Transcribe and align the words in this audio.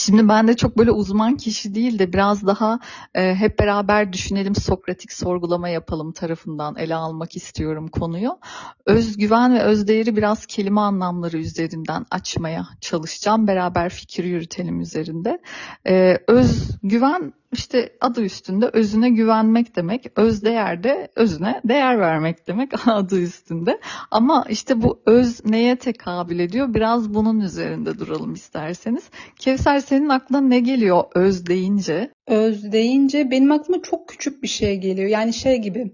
Şimdi 0.00 0.28
ben 0.28 0.48
de 0.48 0.56
çok 0.56 0.78
böyle 0.78 0.90
uzman 0.90 1.36
kişi 1.36 1.74
değil 1.74 1.98
de 1.98 2.12
biraz 2.12 2.46
daha 2.46 2.78
e, 3.14 3.34
hep 3.34 3.58
beraber 3.58 4.12
düşünelim, 4.12 4.54
sokratik 4.54 5.12
sorgulama 5.12 5.68
yapalım 5.68 6.12
tarafından 6.12 6.76
ele 6.76 6.94
almak 6.94 7.36
istiyorum 7.36 7.88
konuyu. 7.88 8.38
Özgüven 8.86 9.54
ve 9.54 9.62
özdeğeri 9.62 10.16
biraz 10.16 10.46
kelime 10.46 10.80
anlamları 10.80 11.38
üzerinden 11.38 12.06
açmaya 12.10 12.68
çalışacağım. 12.80 13.46
Beraber 13.46 13.90
fikir 13.90 14.24
yürütelim 14.24 14.80
üzerinde. 14.80 15.38
E, 15.86 16.18
özgüven 16.28 17.32
işte 17.52 17.92
adı 18.00 18.22
üstünde 18.22 18.66
özüne 18.72 19.10
güvenmek 19.10 19.76
demek, 19.76 20.06
öz 20.16 20.44
değer 20.44 20.84
de 20.84 21.08
özüne 21.16 21.60
değer 21.64 22.00
vermek 22.00 22.46
demek 22.46 22.72
adı 22.86 23.20
üstünde. 23.20 23.80
Ama 24.10 24.46
işte 24.48 24.82
bu 24.82 25.02
öz 25.06 25.44
neye 25.44 25.76
tekabül 25.76 26.38
ediyor? 26.38 26.74
Biraz 26.74 27.14
bunun 27.14 27.40
üzerinde 27.40 27.98
duralım 27.98 28.34
isterseniz. 28.34 29.10
Kevser 29.38 29.78
senin 29.78 30.08
aklına 30.08 30.40
ne 30.40 30.60
geliyor 30.60 31.04
öz 31.14 31.46
deyince? 31.46 32.10
Öz 32.26 32.72
deyince 32.72 33.30
benim 33.30 33.52
aklıma 33.52 33.82
çok 33.82 34.08
küçük 34.08 34.42
bir 34.42 34.48
şey 34.48 34.76
geliyor. 34.76 35.08
Yani 35.08 35.32
şey 35.32 35.58
gibi 35.58 35.92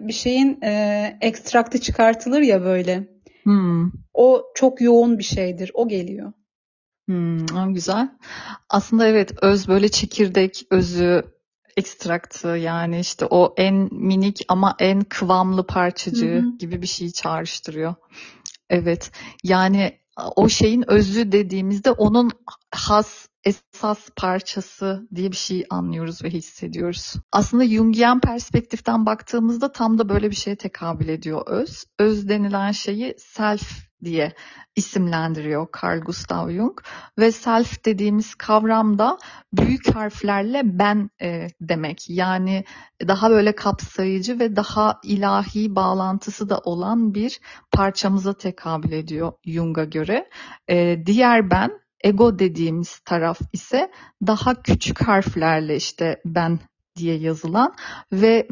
bir 0.00 0.12
şeyin 0.12 0.58
ekstraktı 1.20 1.80
çıkartılır 1.80 2.40
ya 2.40 2.62
böyle. 2.62 3.08
Hmm. 3.42 3.90
O 4.14 4.42
çok 4.54 4.80
yoğun 4.80 5.18
bir 5.18 5.24
şeydir. 5.24 5.70
O 5.74 5.88
geliyor. 5.88 6.32
Hmm, 7.06 7.74
güzel. 7.74 8.08
Aslında 8.68 9.06
evet 9.06 9.32
öz 9.42 9.68
böyle 9.68 9.88
çekirdek 9.88 10.66
özü 10.70 11.22
ekstraktı 11.76 12.48
yani 12.48 13.00
işte 13.00 13.26
o 13.26 13.54
en 13.56 13.88
minik 13.92 14.44
ama 14.48 14.76
en 14.78 15.00
kıvamlı 15.00 15.66
parçacığı 15.66 16.34
hı 16.34 16.38
hı. 16.38 16.56
gibi 16.58 16.82
bir 16.82 16.86
şeyi 16.86 17.12
çağrıştırıyor. 17.12 17.94
Evet 18.70 19.12
yani 19.44 20.00
o 20.36 20.48
şeyin 20.48 20.90
özü 20.90 21.32
dediğimizde 21.32 21.90
onun 21.90 22.30
has 22.70 23.28
esas 23.44 24.08
parçası 24.16 25.08
diye 25.14 25.30
bir 25.30 25.36
şey 25.36 25.64
anlıyoruz 25.70 26.24
ve 26.24 26.30
hissediyoruz. 26.30 27.14
Aslında 27.32 27.66
Jungian 27.66 28.20
perspektiften 28.20 29.06
baktığımızda 29.06 29.72
tam 29.72 29.98
da 29.98 30.08
böyle 30.08 30.30
bir 30.30 30.36
şeye 30.36 30.56
tekabül 30.56 31.08
ediyor 31.08 31.42
öz. 31.46 31.84
Öz 31.98 32.28
denilen 32.28 32.72
şeyi 32.72 33.14
self 33.18 33.85
diye 34.04 34.32
isimlendiriyor 34.76 35.66
Carl 35.82 36.00
Gustav 36.00 36.50
Jung 36.50 36.80
ve 37.18 37.32
self 37.32 37.84
dediğimiz 37.84 38.34
kavram 38.34 38.98
da 38.98 39.18
büyük 39.52 39.94
harflerle 39.94 40.62
ben 40.64 41.10
e, 41.22 41.48
demek. 41.60 42.10
Yani 42.10 42.64
daha 43.08 43.30
böyle 43.30 43.54
kapsayıcı 43.54 44.38
ve 44.38 44.56
daha 44.56 45.00
ilahi 45.04 45.76
bağlantısı 45.76 46.48
da 46.48 46.58
olan 46.58 47.14
bir 47.14 47.40
parçamıza 47.72 48.32
tekabül 48.32 48.92
ediyor 48.92 49.32
Jung'a 49.44 49.84
göre. 49.84 50.28
E, 50.68 51.06
diğer 51.06 51.50
ben 51.50 51.70
ego 52.04 52.38
dediğimiz 52.38 52.98
taraf 52.98 53.40
ise 53.52 53.90
daha 54.26 54.62
küçük 54.62 55.02
harflerle 55.02 55.76
işte 55.76 56.20
ben 56.24 56.58
diye 56.96 57.18
yazılan 57.18 57.74
ve 58.12 58.48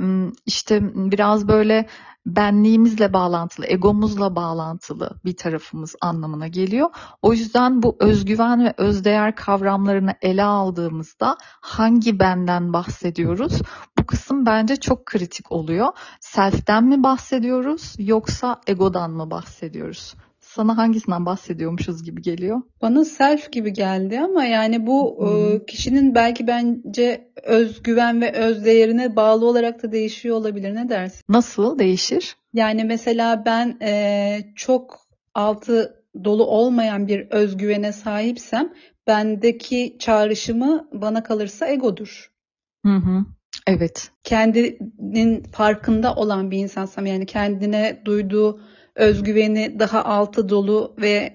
işte 0.47 0.81
biraz 0.95 1.49
böyle 1.49 1.89
benliğimizle 2.27 3.13
bağlantılı, 3.13 3.67
egomuzla 3.67 4.37
bağlantılı 4.37 5.11
bir 5.25 5.37
tarafımız 5.37 5.95
anlamına 6.01 6.49
geliyor. 6.49 6.91
O 7.23 7.33
yüzden 7.33 7.83
bu 7.83 7.97
özgüven 8.01 8.65
ve 8.65 8.75
özdeğer 8.77 9.37
kavramlarını 9.37 10.15
ele 10.23 10.45
aldığımızda 10.45 11.37
hangi 11.61 12.19
benden 12.21 12.73
bahsediyoruz? 12.73 13.61
Bu 13.99 14.07
kısım 14.07 14.47
bence 14.47 14.77
çok 14.77 15.07
kritik 15.07 15.53
oluyor. 15.53 15.89
Self'ten 16.21 16.85
mi 16.85 17.03
bahsediyoruz 17.03 17.95
yoksa 17.99 18.61
egodan 18.67 19.11
mı 19.11 19.31
bahsediyoruz? 19.31 20.15
Sana 20.55 20.77
hangisinden 20.77 21.27
bahsediyormuşuz 21.27 22.05
gibi 22.05 22.23
geliyor? 22.23 22.63
Bana 22.83 23.05
self 23.05 23.53
gibi 23.53 23.73
geldi 23.73 24.21
ama 24.21 24.45
yani 24.45 24.87
bu 24.87 25.17
hmm. 25.19 25.67
kişinin 25.67 26.15
belki 26.15 26.47
bence 26.47 27.31
özgüven 27.43 28.21
ve 28.21 28.33
öz 28.33 28.65
değerine 28.65 29.17
bağlı 29.17 29.47
olarak 29.47 29.83
da 29.83 29.93
değişiyor 29.93 30.37
olabilir. 30.37 30.75
Ne 30.75 30.89
dersin? 30.89 31.21
Nasıl 31.29 31.79
değişir? 31.79 32.37
Yani 32.53 32.85
mesela 32.85 33.43
ben 33.47 33.79
e, 33.83 34.53
çok 34.57 35.01
altı 35.35 36.05
dolu 36.25 36.47
olmayan 36.47 37.09
bir 37.09 37.31
özgüvene 37.31 37.93
sahipsem 37.93 38.73
bendeki 39.07 39.97
çağrışımı 39.99 40.89
bana 40.93 41.23
kalırsa 41.23 41.67
egodur. 41.67 42.33
Hı 42.85 42.97
hı. 42.97 43.25
Evet. 43.67 44.11
Kendinin 44.25 45.43
farkında 45.43 46.15
olan 46.15 46.51
bir 46.51 46.59
insansam 46.59 47.07
yani 47.07 47.27
kendine 47.27 48.03
duyduğu 48.05 48.61
özgüveni 48.95 49.79
daha 49.79 50.05
altı 50.05 50.49
dolu 50.49 50.95
ve 50.99 51.33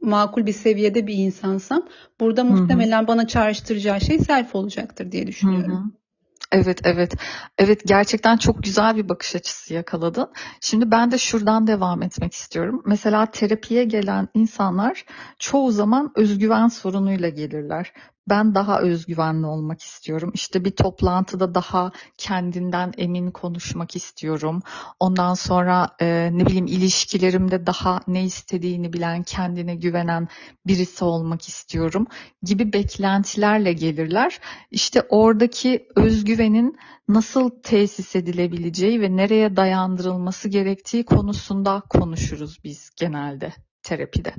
makul 0.00 0.46
bir 0.46 0.52
seviyede 0.52 1.06
bir 1.06 1.14
insansam 1.14 1.88
burada 2.20 2.44
muhtemelen 2.44 2.98
Hı-hı. 2.98 3.08
bana 3.08 3.26
çağrıştıracağı 3.26 4.00
şey 4.00 4.18
self 4.18 4.54
olacaktır 4.54 5.12
diye 5.12 5.26
düşünüyorum. 5.26 5.72
Hı-hı. 5.72 6.06
Evet 6.52 6.80
evet. 6.84 7.14
Evet 7.58 7.80
gerçekten 7.86 8.36
çok 8.36 8.62
güzel 8.62 8.96
bir 8.96 9.08
bakış 9.08 9.36
açısı 9.36 9.74
yakaladın. 9.74 10.28
Şimdi 10.60 10.90
ben 10.90 11.10
de 11.10 11.18
şuradan 11.18 11.66
devam 11.66 12.02
etmek 12.02 12.34
istiyorum. 12.34 12.82
Mesela 12.86 13.26
terapiye 13.26 13.84
gelen 13.84 14.28
insanlar 14.34 15.04
çoğu 15.38 15.72
zaman 15.72 16.12
özgüven 16.14 16.68
sorunuyla 16.68 17.28
gelirler 17.28 17.92
ben 18.28 18.54
daha 18.54 18.80
özgüvenli 18.80 19.46
olmak 19.46 19.82
istiyorum. 19.82 20.30
İşte 20.34 20.64
bir 20.64 20.70
toplantıda 20.70 21.54
daha 21.54 21.92
kendinden 22.18 22.92
emin 22.98 23.30
konuşmak 23.30 23.96
istiyorum. 23.96 24.62
Ondan 25.00 25.34
sonra 25.34 25.96
e, 26.00 26.30
ne 26.32 26.46
bileyim 26.46 26.66
ilişkilerimde 26.66 27.66
daha 27.66 28.00
ne 28.06 28.24
istediğini 28.24 28.92
bilen, 28.92 29.22
kendine 29.22 29.74
güvenen 29.74 30.28
birisi 30.66 31.04
olmak 31.04 31.48
istiyorum 31.48 32.06
gibi 32.42 32.72
beklentilerle 32.72 33.72
gelirler. 33.72 34.40
İşte 34.70 35.02
oradaki 35.08 35.88
özgüvenin 35.96 36.76
nasıl 37.08 37.50
tesis 37.62 38.16
edilebileceği 38.16 39.00
ve 39.00 39.16
nereye 39.16 39.56
dayandırılması 39.56 40.48
gerektiği 40.48 41.04
konusunda 41.04 41.82
konuşuruz 41.90 42.58
biz 42.64 42.90
genelde 42.96 43.52
terapide. 43.86 44.34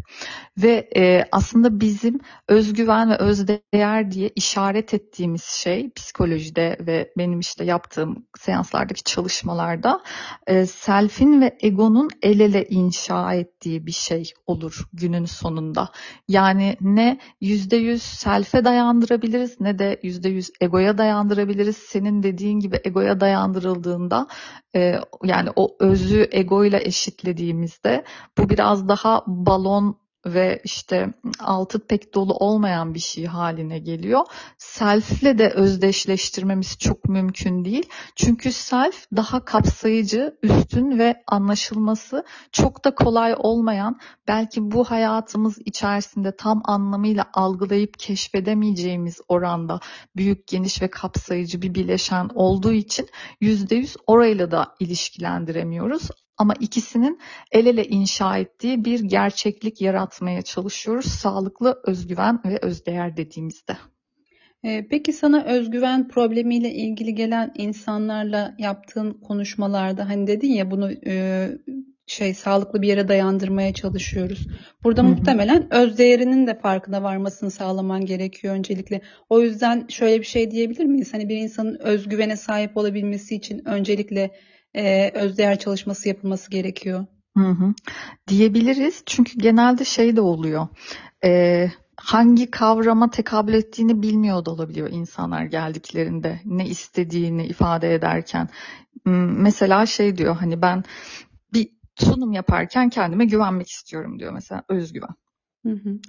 Ve 0.57 0.89
e, 0.97 1.25
aslında 1.31 1.79
bizim 1.79 2.19
özgüven 2.47 3.09
ve 3.09 3.17
özdeğer 3.17 4.11
diye 4.11 4.29
işaret 4.35 4.93
ettiğimiz 4.93 5.43
şey 5.43 5.91
psikolojide 5.95 6.77
ve 6.79 7.11
benim 7.17 7.39
işte 7.39 7.65
yaptığım 7.65 8.25
seanslardaki 8.37 9.03
çalışmalarda 9.03 10.01
e, 10.47 10.65
selfin 10.65 11.41
ve 11.41 11.57
egonun 11.61 12.09
el 12.21 12.39
ele 12.39 12.65
inşa 12.65 13.33
ettiği 13.33 13.85
bir 13.85 13.91
şey 13.91 14.31
olur 14.47 14.87
günün 14.93 15.25
sonunda. 15.25 15.89
Yani 16.27 16.77
ne 16.81 17.19
yüzde 17.41 17.75
yüz 17.75 18.03
selfe 18.03 18.65
dayandırabiliriz 18.65 19.61
ne 19.61 19.79
de 19.79 19.99
yüzde 20.03 20.29
yüz 20.29 20.51
egoya 20.61 20.97
dayandırabiliriz. 20.97 21.77
Senin 21.77 22.23
dediğin 22.23 22.59
gibi 22.59 22.79
egoya 22.83 23.19
dayandırıldığında 23.19 24.27
e, 24.75 24.99
yani 25.23 25.49
o 25.55 25.75
özü 25.79 26.27
egoyla 26.31 26.79
eşitlediğimizde 26.79 28.03
bu 28.37 28.49
biraz 28.49 28.87
daha 28.87 29.23
balon 29.45 29.97
ve 30.33 30.61
işte 30.63 31.13
altı 31.39 31.87
pek 31.87 32.13
dolu 32.13 32.33
olmayan 32.33 32.93
bir 32.93 32.99
şey 32.99 33.25
haline 33.25 33.79
geliyor. 33.79 34.25
Self'le 34.57 35.37
de 35.37 35.49
özdeşleştirmemiz 35.49 36.77
çok 36.77 37.05
mümkün 37.05 37.65
değil. 37.65 37.89
Çünkü 38.15 38.51
self 38.51 39.05
daha 39.15 39.45
kapsayıcı, 39.45 40.37
üstün 40.43 40.99
ve 40.99 41.23
anlaşılması 41.27 42.25
çok 42.51 42.85
da 42.85 42.95
kolay 42.95 43.35
olmayan, 43.37 43.99
belki 44.27 44.71
bu 44.71 44.83
hayatımız 44.83 45.57
içerisinde 45.65 46.35
tam 46.35 46.61
anlamıyla 46.65 47.25
algılayıp 47.33 47.99
keşfedemeyeceğimiz 47.99 49.21
oranda 49.27 49.79
büyük, 50.15 50.47
geniş 50.47 50.81
ve 50.81 50.89
kapsayıcı 50.89 51.61
bir 51.61 51.75
bileşen 51.75 52.29
olduğu 52.35 52.73
için 52.73 53.09
%100 53.41 53.95
orayla 54.07 54.51
da 54.51 54.75
ilişkilendiremiyoruz 54.79 56.09
ama 56.37 56.53
ikisinin 56.59 57.19
el 57.51 57.65
ele 57.65 57.85
inşa 57.85 58.37
ettiği 58.37 58.85
bir 58.85 58.99
gerçeklik 58.99 59.81
yaratmaya 59.81 60.41
çalışıyoruz. 60.41 61.05
Sağlıklı 61.05 61.81
özgüven 61.85 62.39
ve 62.45 62.59
özdeğer 62.61 63.17
dediğimizde. 63.17 63.77
Ee, 64.63 64.87
peki 64.89 65.13
sana 65.13 65.43
özgüven 65.43 66.07
problemiyle 66.07 66.71
ilgili 66.73 67.15
gelen 67.15 67.51
insanlarla 67.55 68.55
yaptığın 68.57 69.13
konuşmalarda 69.13 70.09
hani 70.09 70.27
dedin 70.27 70.51
ya 70.51 70.71
bunu 70.71 70.91
e, 71.05 71.49
şey 72.07 72.33
sağlıklı 72.33 72.81
bir 72.81 72.87
yere 72.87 73.07
dayandırmaya 73.07 73.73
çalışıyoruz. 73.73 74.47
Burada 74.83 75.01
hı 75.03 75.05
hı. 75.05 75.09
muhtemelen 75.09 75.73
öz 75.73 75.97
değerinin 75.97 76.47
de 76.47 76.59
farkına 76.59 77.03
varmasını 77.03 77.51
sağlaman 77.51 78.05
gerekiyor 78.05 78.55
öncelikle. 78.55 79.01
O 79.29 79.41
yüzden 79.41 79.85
şöyle 79.89 80.19
bir 80.19 80.25
şey 80.25 80.51
diyebilir 80.51 80.85
miyiz? 80.85 81.13
Hani 81.13 81.29
bir 81.29 81.37
insanın 81.37 81.77
özgüvene 81.79 82.37
sahip 82.37 82.77
olabilmesi 82.77 83.35
için 83.35 83.67
öncelikle 83.67 84.31
e, 84.77 85.11
özdeğer 85.13 85.59
çalışması 85.59 86.07
yapılması 86.07 86.51
gerekiyor. 86.51 87.05
Hı 87.37 87.49
hı. 87.49 87.73
Diyebiliriz 88.27 89.03
çünkü 89.05 89.39
genelde 89.39 89.85
şey 89.85 90.15
de 90.15 90.21
oluyor. 90.21 90.67
E, 91.23 91.71
hangi 91.97 92.51
kavrama 92.51 93.09
tekabül 93.09 93.53
ettiğini 93.53 94.01
bilmiyor 94.01 94.45
da 94.45 94.51
olabiliyor 94.51 94.89
insanlar 94.91 95.43
geldiklerinde. 95.45 96.41
Ne 96.45 96.65
istediğini 96.67 97.45
ifade 97.45 97.93
ederken. 97.93 98.49
Mesela 99.37 99.85
şey 99.85 100.17
diyor 100.17 100.35
hani 100.35 100.61
ben 100.61 100.83
bir 101.53 101.69
sunum 101.95 102.33
yaparken 102.33 102.89
kendime 102.89 103.25
güvenmek 103.25 103.69
istiyorum 103.69 104.19
diyor 104.19 104.33
mesela 104.33 104.63
özgüven. 104.69 105.15
Hı 105.65 105.71
hı. 105.71 105.99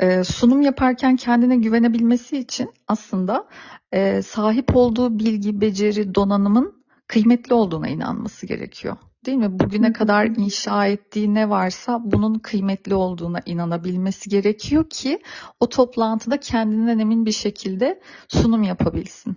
Eee, 0.00 0.24
sunum 0.24 0.62
yaparken 0.62 1.16
kendine 1.16 1.56
güvenebilmesi 1.56 2.38
için 2.38 2.70
aslında 2.88 3.48
eee, 3.92 4.22
sahip 4.22 4.76
olduğu 4.76 5.18
bilgi, 5.18 5.60
beceri, 5.60 6.14
donanımın 6.14 6.77
kıymetli 7.08 7.54
olduğuna 7.54 7.88
inanması 7.88 8.46
gerekiyor. 8.46 8.96
Değil 9.26 9.38
mi? 9.38 9.58
Bugüne 9.58 9.92
kadar 9.92 10.24
inşa 10.26 10.86
ettiği 10.86 11.34
ne 11.34 11.50
varsa 11.50 12.00
bunun 12.04 12.34
kıymetli 12.38 12.94
olduğuna 12.94 13.40
inanabilmesi 13.46 14.30
gerekiyor 14.30 14.90
ki 14.90 15.22
o 15.60 15.68
toplantıda 15.68 16.40
kendinden 16.40 16.98
emin 16.98 17.26
bir 17.26 17.32
şekilde 17.32 18.00
sunum 18.28 18.62
yapabilsin. 18.62 19.36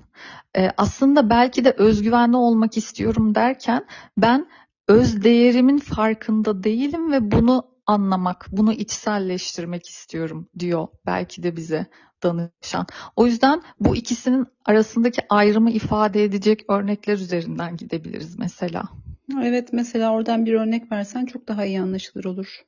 Eee, 0.58 0.72
aslında 0.78 1.30
belki 1.30 1.66
de 1.66 1.72
özgüvenli 1.72 2.38
olmak 2.38 2.78
istiyorum 2.78 3.36
derken 3.36 3.86
ben 4.18 4.48
öz 4.88 5.24
değerimin 5.24 5.78
farkında 5.78 6.64
değilim 6.64 7.12
ve 7.12 7.32
bunu 7.32 7.64
anlamak, 7.92 8.48
bunu 8.52 8.74
içselleştirmek 8.74 9.90
istiyorum 9.90 10.50
diyor 10.60 10.88
belki 11.06 11.44
de 11.44 11.56
bize 11.56 11.86
danışan. 12.24 12.88
O 13.16 13.26
yüzden 13.26 13.62
bu 13.80 13.96
ikisinin 13.96 14.46
arasındaki 14.66 15.22
ayrımı 15.30 15.72
ifade 15.72 16.24
edecek 16.24 16.66
örnekler 16.70 17.14
üzerinden 17.14 17.78
gidebiliriz 17.78 18.40
mesela. 18.40 18.84
Evet, 19.44 19.70
mesela 19.74 20.14
oradan 20.14 20.46
bir 20.46 20.54
örnek 20.54 20.92
versen 20.92 21.26
çok 21.26 21.48
daha 21.48 21.66
iyi 21.66 21.82
anlaşılır 21.82 22.26
olur. 22.26 22.62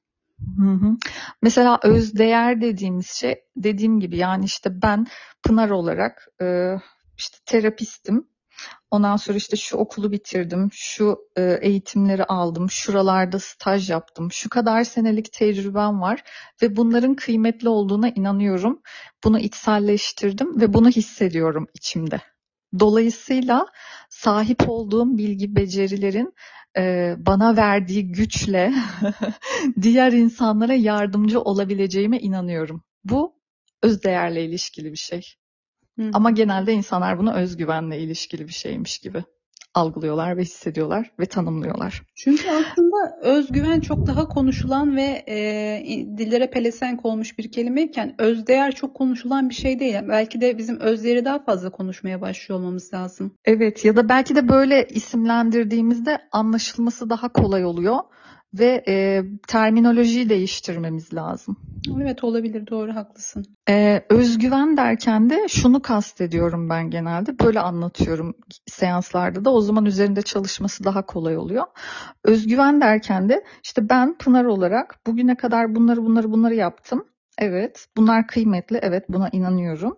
Hı 0.58 0.72
hı. 0.72 0.98
Mesela 1.42 1.80
özdeğer 1.84 2.62
dediğimiz 2.62 3.08
şey 3.08 3.36
dediğim 3.56 4.00
gibi 4.00 4.18
yani 4.18 4.46
işte 4.46 4.82
ben 4.82 5.08
Pınar 5.44 5.70
olarak 5.70 6.28
e, 6.42 6.76
işte 7.18 7.38
terapistim. 7.46 8.28
Ondan 8.94 9.16
sonra 9.18 9.38
işte 9.38 9.58
şu 9.58 9.78
okulu 9.78 10.12
bitirdim, 10.12 10.70
şu 10.74 11.18
e, 11.36 11.58
eğitimleri 11.62 12.24
aldım, 12.24 12.70
şuralarda 12.70 13.40
staj 13.40 13.90
yaptım, 13.90 14.32
şu 14.32 14.50
kadar 14.50 14.84
senelik 14.84 15.34
tecrübem 15.34 16.02
var 16.02 16.24
ve 16.62 16.76
bunların 16.76 17.16
kıymetli 17.16 17.70
olduğuna 17.70 18.10
inanıyorum. 18.10 18.82
Bunu 19.24 19.40
içselleştirdim 19.40 20.62
ve 20.62 20.74
bunu 20.74 20.90
hissediyorum 20.90 21.68
içimde. 21.74 22.22
Dolayısıyla 22.80 23.66
sahip 24.10 24.70
olduğum 24.70 25.18
bilgi, 25.18 25.56
becerilerin 25.56 26.34
e, 26.78 27.16
bana 27.18 27.58
verdiği 27.58 28.12
güçle 28.12 28.74
diğer 29.82 30.12
insanlara 30.12 30.74
yardımcı 30.74 31.42
olabileceğime 31.42 32.20
inanıyorum. 32.20 32.84
Bu 33.04 33.36
özdeğerle 33.84 34.46
ilişkili 34.46 34.92
bir 34.92 34.98
şey. 34.98 35.22
Hı 36.00 36.10
Ama 36.14 36.32
genelde 36.32 36.74
insanlar 36.74 37.20
bunu 37.20 37.34
özgüvenle 37.34 38.00
ilişkili 38.00 38.48
bir 38.48 38.54
şeymiş 38.54 39.00
gibi 39.00 39.24
algılıyorlar 39.74 40.38
ve 40.38 40.42
hissediyorlar 40.42 41.12
ve 41.20 41.26
tanımlıyorlar. 41.26 42.04
Çünkü 42.16 42.50
aslında 42.50 43.18
özgüven 43.22 43.80
çok 43.80 44.08
daha 44.08 44.28
konuşulan 44.28 44.96
ve 44.96 45.24
e, 45.28 45.38
dillere 46.18 46.50
pelesenk 46.50 47.06
olmuş 47.06 47.38
bir 47.38 47.52
kelimeyken 47.52 48.16
özdeğer 48.18 48.76
çok 48.76 48.96
konuşulan 48.96 49.50
bir 49.50 49.54
şey 49.56 49.80
değil. 49.80 49.96
Belki 50.10 50.42
de 50.42 50.58
bizim 50.58 50.80
özdeğeri 50.80 51.26
daha 51.26 51.40
fazla 51.40 51.70
konuşmaya 51.70 52.22
başlıyor 52.22 52.60
olmamız 52.60 52.94
lazım. 52.94 53.38
Evet 53.46 53.86
ya 53.86 53.96
da 53.96 54.10
belki 54.10 54.36
de 54.36 54.50
böyle 54.50 54.88
isimlendirdiğimizde 54.88 56.18
anlaşılması 56.32 57.10
daha 57.10 57.30
kolay 57.30 57.66
oluyor 57.66 58.00
ve 58.54 58.84
e, 58.88 59.24
terminolojiyi 59.48 60.30
değiştirmemiz 60.30 61.14
lazım. 61.14 61.58
Evet 62.02 62.24
olabilir 62.24 62.68
doğru 62.68 62.96
haklısın. 62.96 63.46
Ee, 63.70 64.06
özgüven 64.10 64.78
derken 64.78 65.30
de 65.30 65.48
şunu 65.48 65.82
kastediyorum 65.82 66.70
ben 66.70 66.90
genelde. 66.90 67.40
Böyle 67.40 67.60
anlatıyorum 67.60 68.34
seanslarda 68.66 69.46
da. 69.46 69.54
O 69.54 69.62
zaman 69.62 69.86
üzerinde 69.86 70.22
çalışması 70.22 70.84
daha 70.84 71.06
kolay 71.06 71.38
oluyor. 71.38 71.64
Özgüven 72.24 72.82
derken 72.82 73.30
de 73.30 73.44
işte 73.64 73.90
ben 73.90 74.18
Pınar 74.18 74.46
olarak 74.46 75.00
bugüne 75.08 75.38
kadar 75.38 75.76
bunları 75.76 76.06
bunları 76.06 76.32
bunları 76.32 76.56
yaptım. 76.56 77.06
Evet, 77.38 77.88
bunlar 77.98 78.28
kıymetli. 78.28 78.80
Evet, 78.82 79.04
buna 79.10 79.30
inanıyorum. 79.30 79.98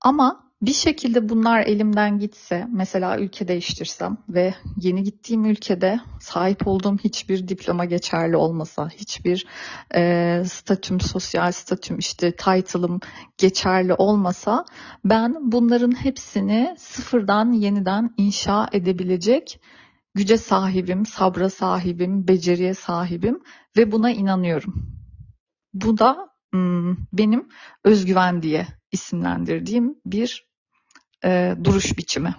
Ama 0.00 0.51
bir 0.62 0.72
şekilde 0.72 1.28
bunlar 1.28 1.60
elimden 1.60 2.18
gitse, 2.18 2.66
mesela 2.72 3.18
ülke 3.18 3.48
değiştirsem 3.48 4.16
ve 4.28 4.54
yeni 4.76 5.02
gittiğim 5.02 5.44
ülkede 5.44 6.00
sahip 6.20 6.66
olduğum 6.66 6.98
hiçbir 6.98 7.48
diploma 7.48 7.84
geçerli 7.84 8.36
olmasa, 8.36 8.88
hiçbir 8.88 9.46
e, 9.94 10.42
statüm, 10.46 11.00
sosyal 11.00 11.52
statüm, 11.52 11.98
işte 11.98 12.36
title'ım 12.36 13.00
geçerli 13.38 13.94
olmasa, 13.94 14.64
ben 15.04 15.52
bunların 15.52 16.04
hepsini 16.04 16.74
sıfırdan 16.78 17.52
yeniden 17.52 18.14
inşa 18.16 18.68
edebilecek 18.72 19.60
güce 20.14 20.38
sahibim, 20.38 21.06
sabra 21.06 21.50
sahibim, 21.50 22.28
beceriye 22.28 22.74
sahibim 22.74 23.40
ve 23.76 23.92
buna 23.92 24.10
inanıyorum. 24.10 24.92
Bu 25.74 25.98
da 25.98 26.32
benim 27.12 27.48
özgüven 27.84 28.42
diye 28.42 28.66
isimlendirdiğim 28.92 29.94
bir 30.06 30.51
e, 31.24 31.54
duruş 31.64 31.98
biçimi. 31.98 32.34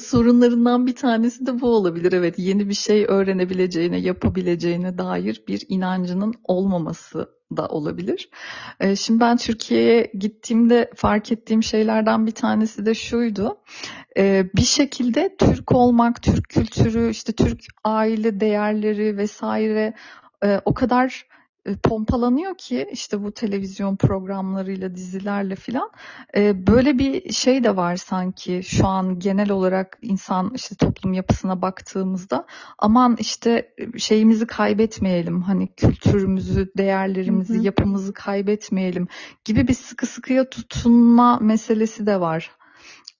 Sorunlarından 0.00 0.86
bir 0.86 0.94
tanesi 0.96 1.46
de 1.46 1.60
bu 1.60 1.68
olabilir. 1.68 2.12
Evet, 2.12 2.34
yeni 2.38 2.68
bir 2.68 2.74
şey 2.74 3.04
öğrenebileceğine, 3.08 3.98
yapabileceğine 3.98 4.98
dair 4.98 5.42
bir 5.48 5.66
inancının 5.68 6.34
olmaması 6.44 7.28
da 7.56 7.68
olabilir. 7.68 8.30
E, 8.80 8.96
şimdi 8.96 9.20
ben 9.20 9.36
Türkiye'ye 9.36 10.12
gittiğimde 10.18 10.90
fark 10.96 11.32
ettiğim 11.32 11.62
şeylerden 11.62 12.26
bir 12.26 12.32
tanesi 12.32 12.86
de 12.86 12.94
şuydu. 12.94 13.58
E, 14.16 14.50
bir 14.56 14.62
şekilde 14.62 15.36
Türk 15.38 15.72
olmak, 15.72 16.22
Türk 16.22 16.48
kültürü, 16.48 17.10
işte 17.10 17.32
Türk 17.32 17.60
aile 17.84 18.40
değerleri 18.40 19.16
vesaire 19.16 19.94
e, 20.44 20.60
o 20.64 20.74
kadar 20.74 21.26
e, 21.66 21.76
pompalanıyor 21.76 22.54
ki 22.58 22.88
işte 22.92 23.22
bu 23.22 23.32
televizyon 23.32 23.96
programlarıyla, 23.96 24.94
dizilerle 24.94 25.56
filan 25.56 25.90
e, 26.36 26.66
böyle 26.66 26.98
bir 26.98 27.32
şey 27.32 27.64
de 27.64 27.76
var 27.76 27.96
sanki 27.96 28.62
şu 28.62 28.86
an 28.86 29.18
genel 29.18 29.50
olarak 29.50 29.98
insan 30.02 30.52
işte 30.54 30.74
toplum 30.74 31.12
yapısına 31.12 31.62
baktığımızda 31.62 32.46
aman 32.78 33.16
işte 33.18 33.74
şeyimizi 33.98 34.46
kaybetmeyelim 34.46 35.42
hani 35.42 35.74
kültürümüzü, 35.74 36.72
değerlerimizi, 36.76 37.54
Hı 37.54 37.58
hı. 37.58 37.64
yapımızı 37.64 38.12
kaybetmeyelim 38.12 39.08
gibi 39.44 39.68
bir 39.68 39.74
sıkı 39.74 40.06
sıkıya 40.06 40.50
tutunma 40.50 41.38
meselesi 41.38 42.06
de 42.06 42.20
var. 42.20 42.50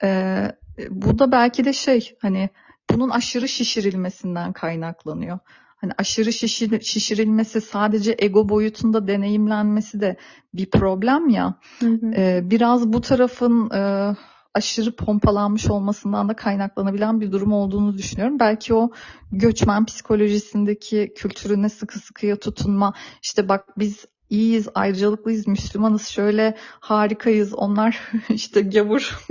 E, 0.02 0.42
bu 0.90 1.18
da 1.18 1.32
belki 1.32 1.64
de 1.64 1.72
şey 1.72 2.16
hani 2.22 2.50
bunun 2.90 3.10
aşırı 3.10 3.48
şişirilmesinden 3.48 4.52
kaynaklanıyor. 4.52 5.38
Hani 5.82 5.92
aşırı 5.98 6.32
şişir, 6.32 6.80
şişirilmesi 6.80 7.60
sadece 7.60 8.16
ego 8.18 8.48
boyutunda 8.48 9.06
deneyimlenmesi 9.06 10.00
de 10.00 10.16
bir 10.54 10.70
problem 10.70 11.28
ya. 11.28 11.54
Hı 11.80 11.86
hı. 11.86 12.12
Ee, 12.16 12.40
biraz 12.44 12.92
bu 12.92 13.00
tarafın 13.00 13.70
e, 13.70 14.14
aşırı 14.54 14.96
pompalanmış 14.96 15.70
olmasından 15.70 16.28
da 16.28 16.36
kaynaklanabilen 16.36 17.20
bir 17.20 17.32
durum 17.32 17.52
olduğunu 17.52 17.98
düşünüyorum. 17.98 18.40
Belki 18.40 18.74
o 18.74 18.90
göçmen 19.32 19.84
psikolojisindeki 19.84 21.12
kültürüne 21.16 21.68
sıkı 21.68 21.98
sıkıya 21.98 22.36
tutunma, 22.36 22.92
işte 23.22 23.48
bak 23.48 23.78
biz 23.78 24.06
iyiyiz, 24.32 24.68
ayrıcalıklıyız, 24.74 25.46
Müslümanız, 25.46 26.06
şöyle 26.06 26.54
harikayız, 26.80 27.54
onlar 27.54 28.00
işte 28.28 28.60
gavur. 28.60 29.18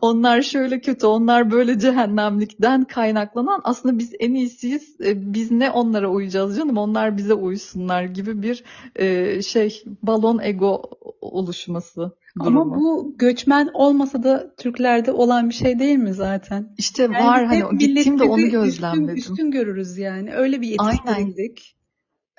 onlar 0.00 0.42
şöyle 0.42 0.80
kötü, 0.80 1.06
onlar 1.06 1.50
böyle 1.50 1.78
cehennemlikten 1.78 2.84
kaynaklanan 2.84 3.60
aslında 3.64 3.98
biz 3.98 4.12
en 4.20 4.34
iyisiyiz. 4.34 5.00
E, 5.00 5.34
Biz 5.34 5.50
ne 5.50 5.70
onlara 5.70 6.10
uyacağız 6.10 6.56
canım, 6.56 6.78
onlar 6.78 7.16
bize 7.16 7.34
uysunlar 7.34 8.02
gibi 8.02 8.42
bir 8.42 8.64
e, 8.96 9.42
şey 9.42 9.82
balon 10.02 10.38
ego 10.42 10.82
oluşması 11.20 12.12
durumu. 12.40 12.60
Ama 12.60 12.76
bu 12.76 13.14
göçmen 13.18 13.70
olmasa 13.74 14.22
da 14.22 14.54
Türklerde 14.56 15.12
olan 15.12 15.48
bir 15.48 15.54
şey 15.54 15.78
değil 15.78 15.98
mi 15.98 16.14
zaten? 16.14 16.74
İşte 16.78 17.02
Yani 17.02 17.14
var 17.14 17.46
hani 17.46 17.78
gittiğimde 17.78 18.24
onu 18.24 18.36
milletimizi 18.36 18.46
üstün, 18.46 18.50
gözlemledim. 18.50 19.16
üstün 19.16 19.50
görürüz 19.50 19.98
yani. 19.98 20.34
Öyle 20.34 20.60
bir 20.60 20.68
yetiştirildik. 20.68 21.75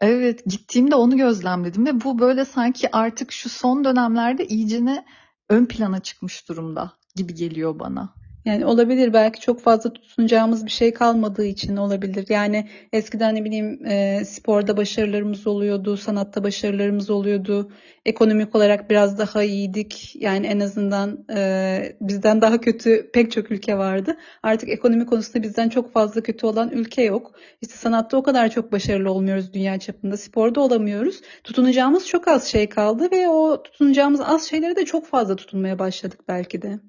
Evet, 0.01 0.45
gittiğimde 0.45 0.95
onu 0.95 1.17
gözlemledim 1.17 1.85
ve 1.85 2.03
bu 2.03 2.19
böyle 2.19 2.45
sanki 2.45 2.95
artık 2.95 3.31
şu 3.31 3.49
son 3.49 3.83
dönemlerde 3.83 4.47
iyicene 4.47 5.05
ön 5.49 5.65
plana 5.65 5.99
çıkmış 5.99 6.49
durumda 6.49 6.93
gibi 7.15 7.33
geliyor 7.35 7.79
bana. 7.79 8.16
Yani 8.47 8.65
olabilir 8.65 9.13
belki 9.13 9.41
çok 9.41 9.61
fazla 9.61 9.93
tutunacağımız 9.93 10.65
bir 10.65 10.71
şey 10.71 10.93
kalmadığı 10.93 11.45
için 11.45 11.77
olabilir. 11.77 12.25
Yani 12.29 12.69
eskiden 12.93 13.35
ne 13.35 13.45
bileyim 13.45 13.85
e, 13.85 14.25
sporda 14.25 14.77
başarılarımız 14.77 15.47
oluyordu, 15.47 15.97
sanatta 15.97 16.43
başarılarımız 16.43 17.09
oluyordu. 17.09 17.71
Ekonomik 18.05 18.55
olarak 18.55 18.89
biraz 18.89 19.17
daha 19.17 19.43
iyiydik. 19.43 20.15
Yani 20.15 20.47
en 20.47 20.59
azından 20.59 21.25
e, 21.35 21.97
bizden 22.01 22.41
daha 22.41 22.61
kötü 22.61 23.11
pek 23.13 23.31
çok 23.31 23.51
ülke 23.51 23.77
vardı. 23.77 24.17
Artık 24.43 24.69
ekonomi 24.69 25.05
konusunda 25.05 25.43
bizden 25.43 25.69
çok 25.69 25.93
fazla 25.93 26.21
kötü 26.21 26.45
olan 26.45 26.69
ülke 26.71 27.01
yok. 27.01 27.31
İşte 27.61 27.75
sanatta 27.75 28.17
o 28.17 28.23
kadar 28.23 28.49
çok 28.49 28.71
başarılı 28.71 29.11
olmuyoruz 29.11 29.53
dünya 29.53 29.79
çapında. 29.79 30.17
Sporda 30.17 30.61
olamıyoruz. 30.61 31.21
Tutunacağımız 31.43 32.07
çok 32.07 32.27
az 32.27 32.47
şey 32.47 32.69
kaldı 32.69 33.11
ve 33.11 33.29
o 33.29 33.63
tutunacağımız 33.63 34.21
az 34.21 34.43
şeylere 34.43 34.75
de 34.75 34.85
çok 34.85 35.05
fazla 35.05 35.35
tutunmaya 35.35 35.79
başladık 35.79 36.19
belki 36.27 36.61
de. 36.61 36.79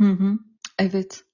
Hı 0.00 0.08
hı. 0.08 0.51
Evet. 0.82 1.24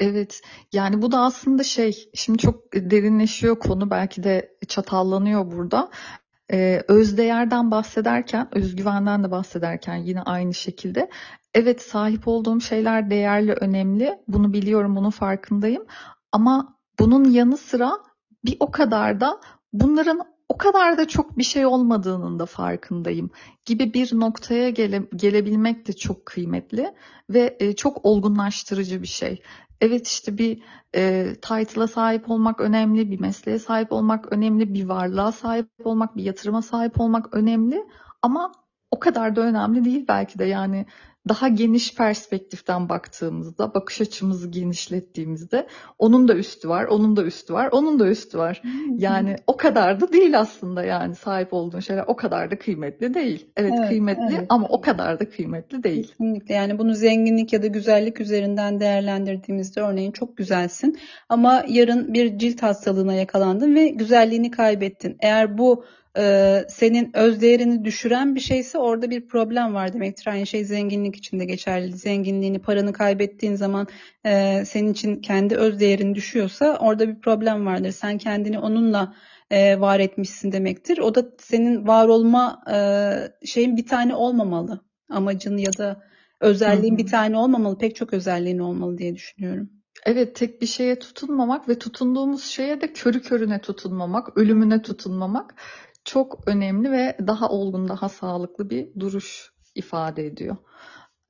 Evet. 0.00 0.40
Yani 0.72 1.02
bu 1.02 1.12
da 1.12 1.20
aslında 1.20 1.62
şey, 1.62 2.10
şimdi 2.14 2.38
çok 2.38 2.72
derinleşiyor 2.74 3.58
konu, 3.58 3.90
belki 3.90 4.22
de 4.24 4.56
çatallanıyor 4.68 5.50
burada. 5.52 5.90
Ee, 6.52 6.82
özdeğerden 6.88 7.70
bahsederken, 7.70 8.48
özgüvenden 8.52 9.24
de 9.24 9.30
bahsederken 9.30 9.96
yine 9.96 10.22
aynı 10.22 10.54
şekilde 10.54 11.10
evet 11.54 11.82
sahip 11.82 12.28
olduğum 12.28 12.60
şeyler 12.60 13.10
değerli, 13.10 13.52
önemli. 13.52 14.18
Bunu 14.28 14.52
biliyorum, 14.52 14.96
bunun 14.96 15.10
farkındayım. 15.10 15.86
Ama 16.32 16.78
bunun 16.98 17.24
yanı 17.24 17.56
sıra 17.56 17.92
bir 18.44 18.56
o 18.60 18.70
kadar 18.70 19.20
da 19.20 19.40
bunların 19.72 20.20
o 20.50 20.56
kadar 20.56 20.98
da 20.98 21.08
çok 21.08 21.38
bir 21.38 21.42
şey 21.42 21.66
olmadığının 21.66 22.38
da 22.38 22.46
farkındayım 22.46 23.30
gibi 23.64 23.94
bir 23.94 24.20
noktaya 24.20 24.70
gele, 24.70 25.02
gelebilmek 25.16 25.88
de 25.88 25.92
çok 25.92 26.26
kıymetli 26.26 26.94
ve 27.30 27.56
e, 27.60 27.76
çok 27.76 28.04
olgunlaştırıcı 28.04 29.02
bir 29.02 29.06
şey. 29.06 29.42
Evet 29.80 30.06
işte 30.06 30.38
bir 30.38 30.62
e, 30.94 31.34
title'a 31.34 31.86
sahip 31.86 32.30
olmak 32.30 32.60
önemli, 32.60 33.10
bir 33.10 33.20
mesleğe 33.20 33.58
sahip 33.58 33.92
olmak 33.92 34.32
önemli, 34.32 34.74
bir 34.74 34.84
varlığa 34.84 35.32
sahip 35.32 35.68
olmak, 35.84 36.16
bir 36.16 36.22
yatırıma 36.22 36.62
sahip 36.62 37.00
olmak 37.00 37.34
önemli 37.34 37.84
ama 38.22 38.52
o 38.90 38.98
kadar 38.98 39.36
da 39.36 39.40
önemli 39.40 39.84
değil 39.84 40.04
belki 40.08 40.38
de 40.38 40.44
yani 40.44 40.86
daha 41.28 41.48
geniş 41.48 41.94
perspektiften 41.94 42.88
baktığımızda, 42.88 43.74
bakış 43.74 44.00
açımızı 44.00 44.48
genişlettiğimizde 44.50 45.66
onun 45.98 46.28
da 46.28 46.34
üstü 46.34 46.68
var, 46.68 46.84
onun 46.84 47.16
da 47.16 47.24
üstü 47.24 47.54
var, 47.54 47.68
onun 47.72 47.98
da 47.98 48.08
üstü 48.08 48.38
var. 48.38 48.62
Yani 48.98 49.36
o 49.46 49.56
kadar 49.56 50.00
da 50.00 50.12
değil 50.12 50.38
aslında 50.38 50.84
yani 50.84 51.14
sahip 51.14 51.54
olduğun 51.54 51.80
şeyler 51.80 52.04
o 52.06 52.16
kadar 52.16 52.50
da 52.50 52.58
kıymetli 52.58 53.14
değil. 53.14 53.46
Evet, 53.56 53.70
Evet, 53.80 53.88
kıymetli 53.88 54.34
evet. 54.36 54.46
ama 54.48 54.68
o 54.68 54.80
kadar 54.80 55.20
da 55.20 55.30
kıymetli 55.30 55.82
değil. 55.82 56.08
Kesinlikle 56.08 56.54
yani 56.54 56.78
bunu 56.78 56.94
zenginlik 56.94 57.52
ya 57.52 57.62
da 57.62 57.66
güzellik 57.66 58.20
üzerinden 58.20 58.80
değerlendirdiğimizde 58.80 59.80
örneğin 59.80 60.12
çok 60.12 60.36
güzelsin 60.36 60.98
ama 61.28 61.64
yarın 61.68 62.14
bir 62.14 62.38
cilt 62.38 62.62
hastalığına 62.62 63.14
yakalandın 63.14 63.74
ve 63.74 63.88
güzelliğini 63.88 64.50
kaybettin. 64.50 65.16
Eğer 65.20 65.58
bu 65.58 65.84
e, 66.18 66.56
senin 66.68 67.10
öz 67.14 67.40
değerini 67.40 67.84
düşüren 67.84 68.34
bir 68.34 68.40
şeyse 68.40 68.78
orada 68.78 69.10
bir 69.10 69.28
problem 69.28 69.74
var 69.74 69.92
demektir. 69.92 70.26
Aynı 70.26 70.46
şey 70.46 70.64
zenginlik 70.64 71.16
için 71.16 71.40
de 71.40 71.44
geçerli. 71.44 71.96
Zenginliğini, 71.96 72.58
paranı 72.58 72.92
kaybettiğin 72.92 73.54
zaman 73.54 73.86
e, 74.26 74.64
senin 74.64 74.92
için 74.92 75.16
kendi 75.16 75.56
öz 75.56 75.80
değerin 75.80 76.14
düşüyorsa 76.14 76.76
orada 76.80 77.08
bir 77.08 77.20
problem 77.20 77.66
vardır. 77.66 77.90
Sen 77.90 78.18
kendini 78.18 78.58
onunla 78.58 79.14
e, 79.50 79.80
var 79.80 80.00
etmişsin 80.00 80.52
demektir. 80.52 80.98
O 80.98 81.14
da 81.14 81.24
senin 81.38 81.86
var 81.86 82.08
olma 82.08 82.62
e, 82.72 83.46
şeyin 83.46 83.76
bir 83.76 83.86
tane 83.86 84.14
olmamalı. 84.14 84.80
Amacın 85.10 85.56
ya 85.56 85.72
da 85.78 86.02
özelliğin 86.40 86.92
Hı 86.92 87.02
hı. 87.02 87.04
bir 87.04 87.10
tane 87.10 87.36
olmamalı. 87.36 87.78
Pek 87.78 87.96
çok 87.96 88.12
özelliğin 88.12 88.58
olmalı 88.58 88.98
diye 88.98 89.14
düşünüyorum. 89.14 89.70
Evet, 90.06 90.36
tek 90.36 90.62
bir 90.62 90.66
şeye 90.66 90.98
tutunmamak 90.98 91.68
ve 91.68 91.78
tutunduğumuz 91.78 92.44
şeye 92.44 92.80
de 92.80 92.92
körü 92.92 93.22
körüne 93.22 93.60
tutunmamak, 93.60 94.38
ölümüne 94.38 94.82
tutunmamak 94.82 95.54
çok 96.04 96.48
önemli 96.48 96.90
ve 96.90 97.16
daha 97.26 97.48
olgun, 97.48 97.88
daha 97.88 98.08
sağlıklı 98.08 98.70
bir 98.70 98.88
duruş 99.00 99.52
ifade 99.74 100.26
ediyor. 100.26 100.56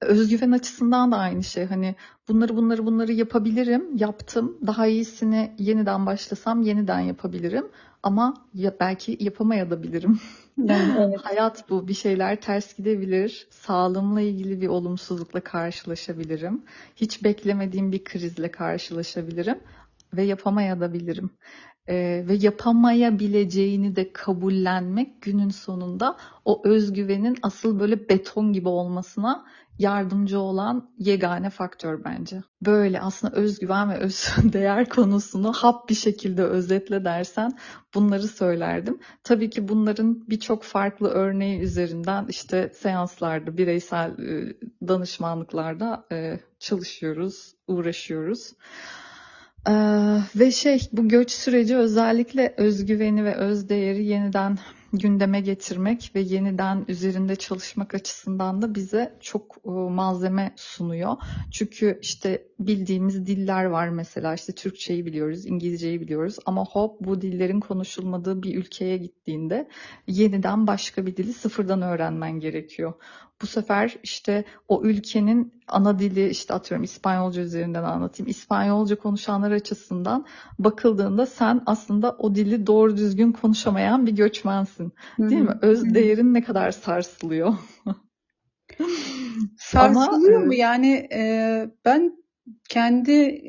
Özgüven 0.01 0.51
açısından 0.51 1.13
da 1.13 1.17
aynı 1.17 1.45
şey. 1.45 1.67
Hani 1.67 1.95
bunları 2.29 2.57
bunları 2.57 2.87
bunları 2.87 3.13
yapabilirim, 3.13 3.97
yaptım. 3.97 4.59
Daha 4.67 4.87
iyisini 4.87 5.55
yeniden 5.59 6.07
başlasam 6.07 6.63
yeniden 6.63 7.01
yapabilirim. 7.01 7.69
Ama 8.03 8.47
ya 8.55 8.77
belki 8.81 9.17
yapamayabilirim. 9.21 10.21
Yani 10.57 10.95
evet. 10.99 11.21
Hayat 11.23 11.71
bu. 11.71 11.89
Bir 11.89 11.95
şeyler 11.95 12.41
ters 12.41 12.77
gidebilir. 12.77 13.49
Sağlığımla 13.51 14.21
ilgili 14.21 14.61
bir 14.61 14.69
olumsuzlukla 14.69 15.41
karşılaşabilirim. 15.41 16.63
Hiç 16.97 17.25
beklemediğim 17.25 17.93
bir 17.93 18.05
krizle 18.05 18.51
karşılaşabilirim 18.51 19.59
ve 20.17 20.23
yapamayabilirim. 20.23 21.31
Ee, 21.89 22.25
ve 22.29 22.35
yapamayabileceğini 22.35 23.97
de 23.97 24.13
kabullenmek 24.13 25.23
günün 25.23 25.49
sonunda 25.49 26.17
o 26.45 26.63
özgüvenin 26.65 27.37
asıl 27.43 27.81
böyle 27.81 28.09
beton 28.09 28.53
gibi 28.53 28.69
olmasına 28.69 29.47
yardımcı 29.81 30.39
olan 30.39 30.91
yegane 30.99 31.51
faktör 31.51 32.05
bence. 32.05 32.43
Böyle 32.63 33.01
aslında 33.01 33.37
özgüven 33.37 33.91
ve 33.91 33.97
öz 33.97 34.29
değer 34.53 34.89
konusunu 34.89 35.53
hap 35.53 35.89
bir 35.89 35.95
şekilde 35.95 36.43
özetle 36.43 37.05
dersen 37.05 37.59
bunları 37.95 38.29
söylerdim. 38.29 38.99
Tabii 39.25 39.51
ki 39.51 39.69
bunların 39.69 40.29
birçok 40.29 40.63
farklı 40.63 41.09
örneği 41.09 41.61
üzerinden 41.61 42.27
işte 42.29 42.73
seanslarda, 42.75 43.57
bireysel 43.57 44.11
e, 44.19 44.57
danışmanlıklarda 44.89 46.07
e, 46.13 46.41
çalışıyoruz, 46.59 47.55
uğraşıyoruz. 47.67 48.53
Ee, 49.69 49.73
ve 50.37 50.51
şey 50.51 50.89
bu 50.93 51.09
göç 51.09 51.31
süreci 51.31 51.77
özellikle 51.77 52.55
özgüveni 52.57 53.25
ve 53.25 53.35
özdeğeri 53.35 54.05
yeniden 54.05 54.59
gündeme 54.93 55.41
getirmek 55.41 56.13
ve 56.15 56.21
yeniden 56.21 56.85
üzerinde 56.89 57.37
çalışmak 57.37 57.95
açısından 57.95 58.63
da 58.63 58.75
bize 58.75 59.19
çok 59.21 59.57
e, 59.65 59.71
malzeme 59.71 60.53
sunuyor. 60.57 61.17
Çünkü 61.51 61.99
işte 62.03 62.43
bildiğimiz 62.61 63.27
diller 63.27 63.65
var 63.65 63.89
mesela 63.89 64.35
işte 64.35 64.53
Türkçeyi 64.53 65.07
biliyoruz, 65.07 65.47
İngilizceyi 65.47 66.01
biliyoruz 66.01 66.37
ama 66.47 66.65
hop 66.65 67.01
bu 67.01 67.21
dillerin 67.21 67.61
konuşulmadığı 67.61 68.43
bir 68.43 68.57
ülkeye 68.57 68.97
gittiğinde 68.97 69.69
yeniden 70.07 70.67
başka 70.67 71.07
bir 71.07 71.17
dili 71.17 71.33
sıfırdan 71.33 71.83
öğrenmen 71.83 72.41
gerekiyor. 72.41 72.93
Bu 73.43 73.47
sefer 73.47 73.97
işte 74.03 74.45
o 74.69 74.83
ülkenin 74.85 75.55
ana 75.69 75.99
dili 75.99 76.29
işte 76.29 76.55
atıyorum 76.55 76.85
İspanyolca 76.85 77.43
üzerinden 77.43 77.83
anlatayım. 77.83 78.31
İspanyolca 78.31 78.97
konuşanlar 78.97 79.51
açısından 79.51 80.27
bakıldığında 80.59 81.27
sen 81.27 81.63
aslında 81.67 82.13
o 82.19 82.35
dili 82.35 82.67
doğru 82.67 82.97
düzgün 82.97 83.33
konuşamayan 83.33 84.07
bir 84.07 84.13
göçmensin. 84.13 84.93
Değil 85.19 85.43
mi? 85.43 85.59
Öz 85.63 85.95
değerin 85.95 86.35
ne 86.35 86.43
kadar 86.43 86.71
sarsılıyor. 86.71 87.55
Sarsılıyor 89.59 90.37
Ama, 90.37 90.47
mu? 90.47 90.55
Yani 90.55 91.09
e, 91.13 91.71
ben 91.85 92.13
kendi 92.69 93.43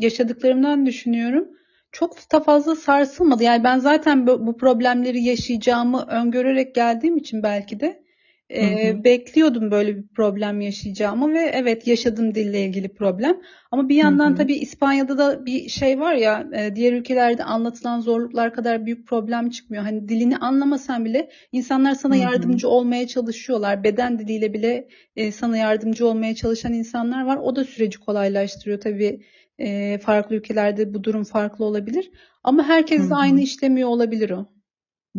yaşadıklarımdan 0.00 0.86
düşünüyorum. 0.86 1.48
Çok 1.92 2.32
da 2.32 2.40
fazla 2.40 2.76
sarsılmadı. 2.76 3.42
Yani 3.42 3.64
ben 3.64 3.78
zaten 3.78 4.26
bu, 4.26 4.46
bu 4.46 4.56
problemleri 4.56 5.22
yaşayacağımı 5.22 6.02
öngörerek 6.08 6.74
geldiğim 6.74 7.16
için 7.16 7.42
belki 7.42 7.80
de 7.80 8.03
e, 8.50 8.88
Hı 8.88 8.90
hı. 8.90 9.04
bekliyordum 9.04 9.70
böyle 9.70 9.96
bir 9.96 10.06
problem 10.08 10.60
yaşayacağımı 10.60 11.32
ve 11.34 11.38
evet 11.54 11.86
yaşadım 11.86 12.34
dille 12.34 12.64
ilgili 12.64 12.88
problem. 12.94 13.40
Ama 13.70 13.88
bir 13.88 13.96
yandan 13.96 14.32
hı. 14.32 14.36
tabii 14.36 14.54
İspanya'da 14.54 15.18
da 15.18 15.46
bir 15.46 15.68
şey 15.68 16.00
var 16.00 16.14
ya 16.14 16.48
e, 16.54 16.76
diğer 16.76 16.92
ülkelerde 16.92 17.44
anlatılan 17.44 18.00
zorluklar 18.00 18.54
kadar 18.54 18.86
büyük 18.86 19.06
problem 19.06 19.50
çıkmıyor. 19.50 19.82
Hani 19.82 20.08
dilini 20.08 20.36
anlamasan 20.36 21.04
bile 21.04 21.30
insanlar 21.52 21.94
sana 21.94 22.14
Hı 22.14 22.18
hı. 22.18 22.22
yardımcı 22.22 22.68
olmaya 22.68 23.06
çalışıyorlar. 23.06 23.84
Beden 23.84 24.18
diliyle 24.18 24.52
bile 24.54 24.88
e, 25.16 25.32
sana 25.32 25.56
yardımcı 25.56 26.06
olmaya 26.06 26.34
çalışan 26.34 26.72
insanlar 26.72 27.24
var. 27.24 27.36
O 27.36 27.56
da 27.56 27.64
süreci 27.64 27.98
kolaylaştırıyor 28.00 28.80
tabii. 28.80 29.20
E, 29.58 29.98
farklı 29.98 30.36
ülkelerde 30.36 30.94
bu 30.94 31.04
durum 31.04 31.24
farklı 31.24 31.64
olabilir. 31.64 32.10
Ama 32.44 32.62
Hı 32.62 32.66
herkes 32.68 33.10
de 33.10 33.14
hı. 33.14 33.18
aynı 33.18 33.40
işlemiyor 33.40 33.88
olabilir 33.88 34.30
o. 34.30 34.53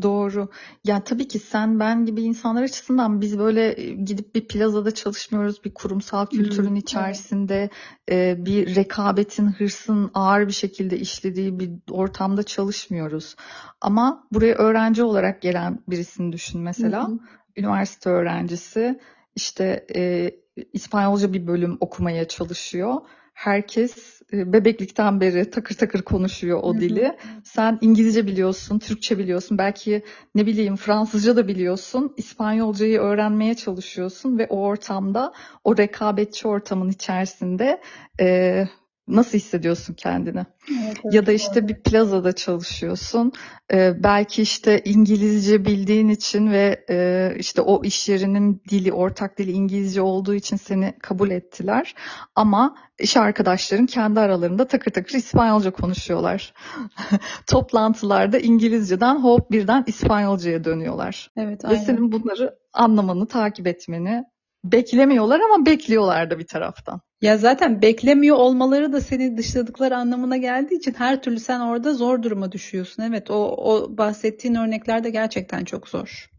Doğru. 0.01 0.49
Ya 0.83 1.03
tabii 1.03 1.27
ki 1.27 1.39
sen 1.39 1.79
ben 1.79 2.05
gibi 2.05 2.21
insanlar 2.21 2.63
açısından 2.63 3.21
biz 3.21 3.39
böyle 3.39 3.81
e, 3.81 3.93
gidip 3.93 4.35
bir 4.35 4.47
plazada 4.47 4.93
çalışmıyoruz. 4.93 5.63
Bir 5.65 5.73
kurumsal 5.73 6.25
Hmm, 6.25 6.37
kültürün 6.37 6.71
evet. 6.71 6.83
içerisinde 6.83 7.69
e, 8.11 8.45
bir 8.45 8.75
rekabetin, 8.75 9.47
hırsın 9.47 10.11
ağır 10.13 10.47
bir 10.47 10.53
şekilde 10.53 10.97
işlediği 10.97 11.59
bir 11.59 11.71
ortamda 11.91 12.43
çalışmıyoruz. 12.43 13.35
Ama 13.81 14.27
buraya 14.31 14.55
öğrenci 14.55 15.03
olarak 15.03 15.41
gelen 15.41 15.79
birisini 15.87 16.33
düşün 16.33 16.59
Hı 16.59 16.63
mesela. 16.63 17.07
hı. 17.07 17.19
Üniversite 17.57 18.09
öğrencisi 18.09 18.99
işte 19.35 19.85
e, 19.95 20.31
İspanyolca 20.73 21.33
bir 21.33 21.47
bölüm 21.47 21.77
okumaya 21.79 22.27
çalışıyor. 22.27 22.95
Herkes 23.33 24.21
bebeklikten 24.53 25.21
beri 25.21 25.49
takır 25.49 25.75
takır 25.75 26.01
konuşuyor 26.01 26.57
Hı 26.57 26.61
o 26.61 26.75
hı. 26.75 26.79
dili. 26.79 27.17
Sen 27.43 27.77
İngilizce 27.81 28.27
biliyorsun, 28.27 28.79
Türkçe 28.79 29.17
biliyorsun, 29.17 29.57
belki 29.57 30.03
ne 30.35 30.45
bileyim 30.45 30.75
Fransızca 30.75 31.35
da 31.35 31.47
biliyorsun. 31.47 32.13
İspanyolcayı 32.17 32.99
öğrenmeye 32.99 33.55
çalışıyorsun 33.55 34.37
ve 34.37 34.47
o 34.49 34.59
ortamda, 34.59 35.33
o 35.63 35.77
rekabetçi 35.77 36.47
ortamın 36.47 36.89
içerisinde 36.89 37.81
e, 38.19 38.63
nasıl 39.07 39.37
hissediyorsun 39.37 39.93
kendini? 39.93 40.45
Evet, 40.71 40.97
evet, 41.03 41.13
Ya 41.13 41.25
da 41.25 41.31
işte 41.31 41.67
bir 41.67 41.75
plazada 41.75 42.33
çalışıyorsun. 42.33 43.31
Ee, 43.73 43.93
belki 44.03 44.41
işte 44.41 44.81
İngilizce 44.85 45.65
bildiğin 45.65 46.09
için 46.09 46.51
ve 46.51 46.85
e, 46.89 47.31
işte 47.39 47.61
o 47.61 47.83
iş 47.83 48.09
yerinin 48.09 48.61
dili, 48.69 48.93
ortak 48.93 49.37
dili 49.37 49.51
İngilizce 49.51 50.01
olduğu 50.01 50.33
için 50.33 50.57
seni 50.57 50.93
kabul 51.01 51.29
ettiler. 51.29 51.95
Ama 52.35 52.75
iş 52.99 53.17
arkadaşların 53.17 53.85
kendi 53.85 54.19
aralarında 54.19 54.67
takır 54.67 54.91
takır 54.91 55.17
İspanyolca 55.17 55.71
konuşuyorlar. 55.71 56.53
Toplantılarda 57.47 58.39
İngilizceden 58.39 59.15
hop 59.15 59.51
birden 59.51 59.83
İspanyolcaya 59.87 60.63
dönüyorlar. 60.63 61.31
Evet, 61.37 61.63
Ve 61.63 61.67
aynen. 61.67 61.79
senin 61.79 62.11
bunları 62.11 62.55
anlamanı, 62.73 63.27
takip 63.27 63.67
etmeni 63.67 64.23
beklemiyorlar 64.71 65.39
ama 65.39 65.65
bekliyorlar 65.65 66.29
da 66.29 66.39
bir 66.39 66.47
taraftan. 66.47 67.01
Ya 67.21 67.37
zaten 67.37 67.81
beklemiyor 67.81 68.37
olmaları 68.37 68.93
da 68.93 69.01
seni 69.01 69.37
dışladıkları 69.37 69.97
anlamına 69.97 70.37
geldiği 70.37 70.75
için 70.75 70.93
her 70.97 71.21
türlü 71.21 71.39
sen 71.39 71.59
orada 71.59 71.93
zor 71.93 72.23
duruma 72.23 72.51
düşüyorsun. 72.51 73.03
Evet 73.03 73.31
o, 73.31 73.35
o 73.35 73.97
bahsettiğin 73.97 74.55
örnekler 74.55 75.03
de 75.03 75.09
gerçekten 75.09 75.65
çok 75.65 75.89
zor. 75.89 76.29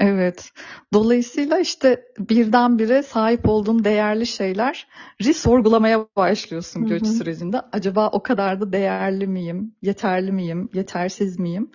Evet. 0.00 0.50
Dolayısıyla 0.92 1.58
işte 1.58 2.04
birdenbire 2.18 3.02
sahip 3.02 3.48
olduğun 3.48 3.84
değerli 3.84 4.26
şeyleri 4.26 5.34
sorgulamaya 5.34 6.06
başlıyorsun 6.16 6.86
göç 6.86 7.06
sürecinde. 7.06 7.60
Acaba 7.72 8.08
o 8.08 8.22
kadar 8.22 8.60
da 8.60 8.72
değerli 8.72 9.26
miyim, 9.26 9.74
yeterli 9.82 10.32
miyim, 10.32 10.68
yetersiz 10.74 11.38
miyim 11.38 11.70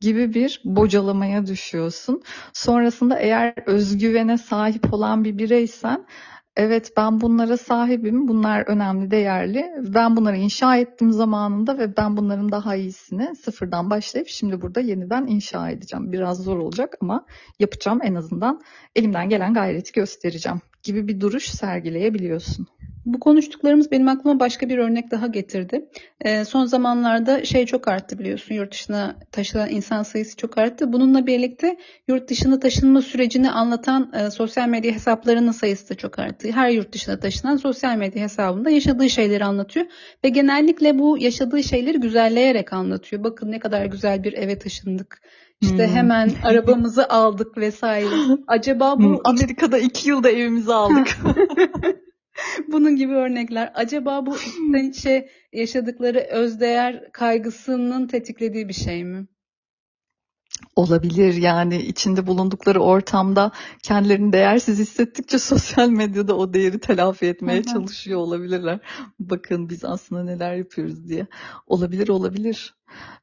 gibi 0.00 0.34
bir 0.34 0.60
bocalamaya 0.64 1.46
düşüyorsun. 1.46 2.22
Sonrasında 2.52 3.18
eğer 3.18 3.54
özgüvene 3.66 4.38
sahip 4.38 4.94
olan 4.94 5.24
bir 5.24 5.38
bireysen 5.38 6.06
Evet 6.56 6.92
ben 6.96 7.20
bunlara 7.20 7.56
sahibim. 7.56 8.28
Bunlar 8.28 8.64
önemli, 8.66 9.10
değerli. 9.10 9.72
Ben 9.78 10.16
bunları 10.16 10.36
inşa 10.36 10.76
ettim 10.76 11.12
zamanında 11.12 11.78
ve 11.78 11.96
ben 11.96 12.16
bunların 12.16 12.52
daha 12.52 12.76
iyisini 12.76 13.36
sıfırdan 13.36 13.90
başlayıp 13.90 14.28
şimdi 14.28 14.62
burada 14.62 14.80
yeniden 14.80 15.26
inşa 15.26 15.70
edeceğim. 15.70 16.12
Biraz 16.12 16.42
zor 16.42 16.58
olacak 16.58 16.96
ama 17.00 17.26
yapacağım 17.58 18.00
en 18.02 18.14
azından. 18.14 18.60
Elimden 18.96 19.28
gelen 19.28 19.54
gayreti 19.54 19.92
göstereceğim 19.92 20.60
gibi 20.82 21.08
bir 21.08 21.20
duruş 21.20 21.44
sergileyebiliyorsun. 21.44 22.66
Bu 23.06 23.20
konuştuklarımız 23.20 23.90
benim 23.90 24.08
aklıma 24.08 24.40
başka 24.40 24.68
bir 24.68 24.78
örnek 24.78 25.10
daha 25.10 25.26
getirdi. 25.26 25.88
E, 26.20 26.44
son 26.44 26.64
zamanlarda 26.64 27.44
şey 27.44 27.66
çok 27.66 27.88
arttı 27.88 28.18
biliyorsun 28.18 28.54
yurt 28.54 28.72
dışına 28.72 29.16
taşınan 29.32 29.70
insan 29.70 30.02
sayısı 30.02 30.36
çok 30.36 30.58
arttı. 30.58 30.92
Bununla 30.92 31.26
birlikte 31.26 31.76
yurt 32.08 32.30
dışına 32.30 32.60
taşınma 32.60 33.02
sürecini 33.02 33.50
anlatan 33.50 34.12
e, 34.12 34.30
sosyal 34.30 34.68
medya 34.68 34.92
hesaplarının 34.92 35.52
sayısı 35.52 35.90
da 35.90 35.94
çok 35.94 36.18
arttı. 36.18 36.50
Her 36.50 36.70
yurt 36.70 36.92
dışına 36.92 37.20
taşınan 37.20 37.56
sosyal 37.56 37.96
medya 37.96 38.22
hesabında 38.22 38.70
yaşadığı 38.70 39.10
şeyleri 39.10 39.44
anlatıyor 39.44 39.86
ve 40.24 40.28
genellikle 40.28 40.98
bu 40.98 41.18
yaşadığı 41.18 41.62
şeyleri 41.62 42.00
güzelleyerek 42.00 42.72
anlatıyor. 42.72 43.24
Bakın 43.24 43.50
ne 43.52 43.58
kadar 43.58 43.86
güzel 43.86 44.24
bir 44.24 44.32
eve 44.32 44.58
taşındık. 44.58 45.20
İşte 45.60 45.86
hmm. 45.86 45.94
hemen 45.94 46.30
arabamızı 46.44 47.08
aldık 47.08 47.58
vesaire. 47.58 48.14
Acaba 48.46 48.98
bu 48.98 49.02
hmm, 49.02 49.18
Amerika'da 49.24 49.78
iki 49.78 50.08
yılda 50.08 50.30
evimizi 50.30 50.72
aldık. 50.72 51.18
Bunun 52.68 52.96
gibi 52.96 53.12
örnekler. 53.12 53.72
Acaba 53.74 54.26
bu 54.26 54.36
içten 54.36 54.90
içe 54.90 55.28
yaşadıkları 55.52 56.18
özdeğer 56.18 57.12
kaygısının 57.12 58.06
tetiklediği 58.06 58.68
bir 58.68 58.74
şey 58.74 59.04
mi? 59.04 59.26
Olabilir 60.76 61.34
yani 61.34 61.82
içinde 61.82 62.26
bulundukları 62.26 62.80
ortamda 62.80 63.52
kendilerini 63.82 64.32
değersiz 64.32 64.78
hissettikçe 64.78 65.38
sosyal 65.50 65.88
medyada 65.88 66.36
o 66.36 66.54
değeri 66.54 66.78
telafi 66.78 67.26
etmeye 67.26 67.56
Hı-hı. 67.56 67.72
çalışıyor 67.72 68.18
olabilirler. 68.18 68.80
Bakın 69.18 69.68
biz 69.68 69.84
aslında 69.84 70.24
neler 70.24 70.54
yapıyoruz 70.54 71.08
diye. 71.08 71.26
Olabilir 71.66 72.08
olabilir. 72.08 72.74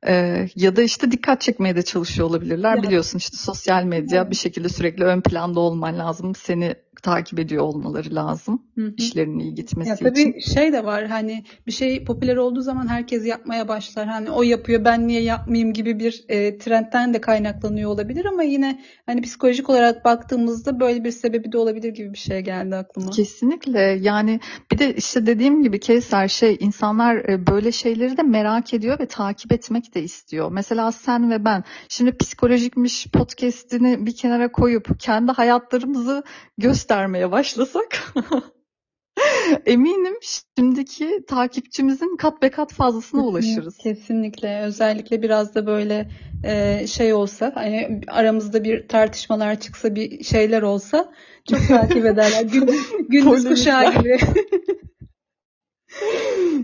Ee, 0.08 0.48
ya 0.56 0.76
da 0.76 0.82
işte 0.82 1.12
dikkat 1.12 1.42
çekmeye 1.42 1.76
de 1.76 1.82
çalışıyor 1.82 2.28
olabilirler. 2.28 2.74
Evet. 2.74 2.84
Biliyorsun 2.84 3.18
işte 3.18 3.38
sosyal 3.38 3.84
medya 3.84 4.32
bir 4.32 4.36
şekilde 4.36 4.70
sürekli 4.70 5.04
ön 5.04 5.22
planda 5.22 5.60
olman 5.60 6.00
lazım. 6.00 6.36
Seni 6.36 6.76
takip 7.02 7.40
ediyor 7.40 7.64
olmaları 7.64 8.16
lazım. 8.16 8.62
Hı 8.76 8.86
hı. 8.86 8.94
İşlerinin 8.98 9.40
iyi 9.40 9.56
gitmesi 9.56 9.90
ya, 9.90 9.96
tabii 9.96 10.10
için. 10.10 10.32
Tabii 10.32 10.42
şey 10.42 10.74
de 10.74 10.86
var 10.86 11.08
hani 11.08 11.44
bir 11.68 11.72
şey 11.72 12.04
popüler 12.04 12.36
olduğu 12.36 12.62
zaman 12.62 12.88
herkes 12.88 13.26
yapmaya 13.26 13.68
başlar. 13.68 14.08
Hani 14.08 14.32
o 14.32 14.44
yapıyor 14.44 14.86
ben 14.86 15.08
niye 15.08 15.22
yapmayayım 15.22 15.74
gibi 15.74 16.00
bir 16.00 16.24
e, 16.30 16.58
trendten 16.58 17.14
de 17.14 17.22
kaynaklanıyor 17.22 17.92
olabilir 17.92 18.26
ama 18.26 18.44
yine 18.44 18.82
hani 19.06 19.22
psikolojik 19.22 19.70
olarak 19.70 20.06
baktığımızda 20.06 20.80
böyle 20.80 21.04
bir 21.04 21.12
sebebi 21.12 21.52
de 21.52 21.58
olabilir 21.58 21.94
gibi 21.94 22.14
bir 22.14 22.18
şey 22.18 22.40
geldi 22.40 22.76
aklıma. 22.76 23.12
Kesinlikle 23.12 23.80
yani 24.02 24.40
bir 24.72 24.78
de 24.78 24.96
işte 24.96 25.26
dediğim 25.26 25.64
gibi 25.64 25.80
Kevser 25.80 26.28
şey 26.28 26.58
insanlar 26.60 27.16
e, 27.16 27.48
böyle 27.48 27.72
şeyleri 27.72 28.18
de 28.18 28.24
merak 28.24 28.74
ediyor 28.74 29.00
ve 29.00 29.06
takip 29.06 29.51
etmek 29.52 29.96
de 29.96 30.04
istiyor. 30.04 30.52
Mesela 30.52 30.92
sen 30.92 31.32
ve 31.32 31.46
ben 31.46 31.64
şimdi 31.90 32.18
psikolojikmiş 32.18 33.08
podcast'ini 33.08 34.06
bir 34.06 34.16
kenara 34.16 34.52
koyup 34.52 35.00
kendi 35.00 35.32
hayatlarımızı 35.32 36.24
göstermeye 36.58 37.32
başlasak 37.32 38.14
eminim 39.66 40.16
şimdiki 40.22 41.24
takipçimizin 41.28 42.18
kat 42.18 42.42
be 42.42 42.50
kat 42.50 42.74
fazlasına 42.74 43.22
ulaşırız. 43.22 43.78
Kesinlikle. 43.78 44.62
Özellikle 44.62 45.22
biraz 45.22 45.56
da 45.56 45.68
böyle 45.68 46.10
e, 46.44 46.88
şey 46.88 47.14
olsa 47.14 47.52
hani 47.56 48.02
aramızda 48.08 48.64
bir 48.64 48.88
tartışmalar 48.88 49.60
çıksa 49.60 49.96
bir 49.96 50.24
şeyler 50.24 50.62
olsa 50.62 51.14
çok 51.50 51.68
takip 51.68 52.06
ederler. 52.06 52.44
Gündüz, 52.44 52.82
gündüz 53.10 53.48
kuşağı 53.48 53.94
gibi. 54.00 54.18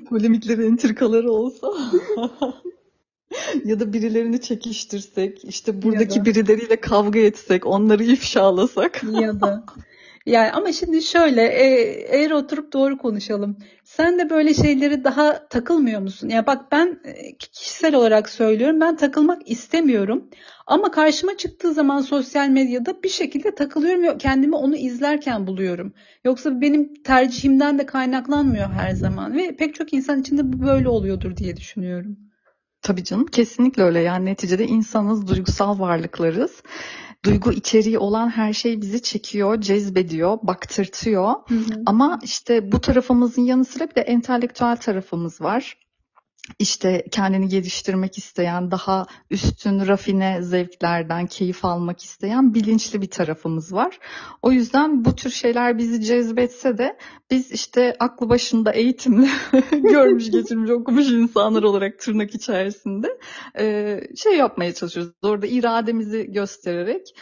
Polemikleri, 0.10 0.66
entrikaları 0.66 1.32
olsa. 1.32 1.68
Ya 3.66 3.80
da 3.80 3.94
birilerini 3.94 4.42
çekiştirsek, 4.42 5.46
işte 5.46 5.82
buradaki 5.82 6.26
birileriyle 6.26 6.82
kavga 6.82 7.20
etsek, 7.20 7.66
onları 7.66 8.04
ifşalasak. 8.04 9.02
ya 9.22 9.42
da 9.42 9.64
yani 10.28 10.52
ama 10.52 10.72
şimdi 10.72 11.02
şöyle 11.02 11.42
e, 11.42 11.66
eğer 12.18 12.32
oturup 12.32 12.74
doğru 12.74 12.98
konuşalım. 12.98 13.58
Sen 13.84 14.20
de 14.20 14.30
böyle 14.30 14.54
şeyleri 14.54 15.04
daha 15.04 15.48
takılmıyor 15.48 16.02
musun? 16.02 16.30
Ya 16.30 16.48
bak 16.48 16.72
ben 16.72 17.00
e, 17.04 17.38
kişisel 17.38 17.96
olarak 17.96 18.30
söylüyorum. 18.30 18.82
Ben 18.82 18.96
takılmak 18.96 19.50
istemiyorum. 19.50 20.30
Ama 20.68 20.92
karşıma 20.92 21.38
çıktığı 21.38 21.74
zaman 21.74 22.02
sosyal 22.02 22.50
medyada 22.50 23.04
bir 23.04 23.10
şekilde 23.10 23.56
takılıyorum 23.56 24.04
ve 24.04 24.18
kendimi 24.18 24.56
onu 24.56 24.76
izlerken 24.76 25.48
buluyorum. 25.48 25.94
Yoksa 26.24 26.62
benim 26.62 26.94
tercihimden 27.04 27.80
de 27.80 27.86
kaynaklanmıyor 27.86 28.70
her 28.70 28.92
zaman 28.92 29.38
ve 29.38 29.56
pek 29.56 29.76
çok 29.76 29.94
insan 29.94 30.22
içinde 30.22 30.54
bu 30.54 30.66
böyle 30.66 30.90
oluyordur 30.90 31.38
diye 31.38 31.58
düşünüyorum. 31.58 32.27
Tabii 32.88 33.04
canım 33.04 33.26
kesinlikle 33.26 33.84
öyle. 33.84 34.00
Yani 34.00 34.26
neticede 34.26 34.66
insanız, 34.66 35.28
duygusal 35.28 35.80
varlıklarız 35.80 36.64
duygu 37.26 37.52
içeriği 37.52 37.98
olan 37.98 38.30
her 38.30 38.54
şey 38.54 38.82
bizi 38.82 39.02
çekiyor, 39.02 39.62
cezbediyor, 39.62 40.38
baktırtıyor. 40.44 41.34
Hı 41.48 41.56
hı. 41.56 41.82
Ama 41.86 42.20
işte 42.24 42.72
bu 42.72 42.82
tarafımızın 42.82 43.42
yanı 43.42 43.66
sıra 43.66 43.90
bir 43.90 43.96
de 43.96 44.02
entelektüel 44.02 44.78
tarafımız 44.78 45.42
var 45.42 45.78
işte 46.60 47.06
kendini 47.12 47.48
geliştirmek 47.48 48.18
isteyen, 48.18 48.72
daha 48.72 49.06
üstün, 49.32 49.88
rafine 49.88 50.42
zevklerden 50.42 51.28
keyif 51.28 51.66
almak 51.66 52.04
isteyen 52.04 52.54
bilinçli 52.54 53.02
bir 53.02 53.10
tarafımız 53.10 53.74
var. 53.74 54.00
O 54.42 54.52
yüzden 54.52 55.06
bu 55.06 55.16
tür 55.16 55.30
şeyler 55.30 55.78
bizi 55.78 56.02
cezbetse 56.02 56.78
de 56.78 56.98
biz 57.32 57.52
işte 57.52 57.96
aklı 58.00 58.30
başında 58.30 58.72
eğitimli, 58.72 59.30
görmüş, 59.72 60.32
geçirmiş, 60.32 60.72
okumuş 60.72 61.12
insanlar 61.12 61.64
olarak 61.64 62.00
tırnak 62.00 62.36
içerisinde 62.36 63.08
şey 64.16 64.38
yapmaya 64.38 64.74
çalışıyoruz. 64.74 65.14
Orada 65.24 65.48
irademizi 65.48 66.32
göstererek 66.32 67.16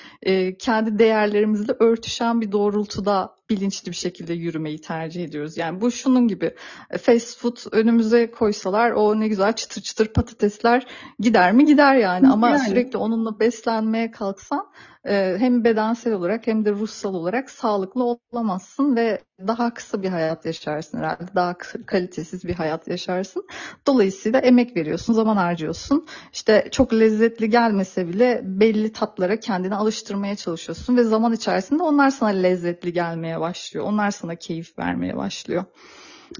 kendi 0.60 1.00
değerlerimizle 1.00 1.74
örtüşen 1.80 2.42
bir 2.42 2.52
doğrultuda 2.52 3.36
bilinçli 3.50 3.92
bir 3.92 3.96
şekilde 3.96 4.34
yürümeyi 4.34 4.82
tercih 4.82 5.24
ediyoruz. 5.24 5.58
Yani 5.58 5.82
bu 5.82 5.92
şunun 5.92 6.28
gibi 6.28 6.56
e, 6.90 6.98
fast 6.98 7.38
food 7.38 7.58
önümüze 7.72 8.32
koysalar 8.32 8.92
o 8.92 9.20
ne 9.20 9.28
güzel 9.28 9.54
çıtır 9.54 9.82
çıtır 9.82 10.08
patatesler 10.08 10.88
gider 11.20 11.54
mi 11.54 11.66
gider 11.66 11.96
yani 11.96 12.28
ama 12.30 12.50
yani. 12.50 12.60
sürekli 12.60 12.98
onunla 12.98 13.40
beslenmeye 13.40 14.12
kalksan 14.12 14.72
hem 15.12 15.64
bedensel 15.64 16.14
olarak 16.14 16.48
hem 16.48 16.66
de 16.66 16.72
ruhsal 16.72 17.14
olarak 17.14 17.50
sağlıklı 17.50 18.18
olamazsın 18.32 18.96
ve 18.96 19.22
daha 19.48 19.74
kısa 19.74 20.04
bir 20.04 20.10
hayat 20.10 20.46
yaşarsın 20.46 20.98
herhalde. 20.98 21.36
Daha 21.36 21.58
kalitesiz 21.86 22.46
bir 22.46 22.54
hayat 22.54 22.88
yaşarsın. 22.88 23.48
Dolayısıyla 23.88 24.40
emek 24.40 24.78
veriyorsun, 24.78 25.14
zaman 25.14 25.36
harcıyorsun. 25.38 26.08
İşte 26.34 26.68
çok 26.72 26.94
lezzetli 26.94 27.50
gelmese 27.50 28.08
bile 28.08 28.42
belli 28.44 28.92
tatlara 28.92 29.40
kendini 29.40 29.76
alıştırmaya 29.76 30.36
çalışıyorsun 30.36 30.98
ve 30.98 31.04
zaman 31.04 31.34
içerisinde 31.34 31.84
onlar 31.84 32.10
sana 32.10 32.30
lezzetli 32.30 32.94
gelmeye 32.94 33.40
başlıyor. 33.40 33.86
Onlar 33.86 34.12
sana 34.12 34.36
keyif 34.36 34.80
vermeye 34.80 35.18
başlıyor. 35.18 35.64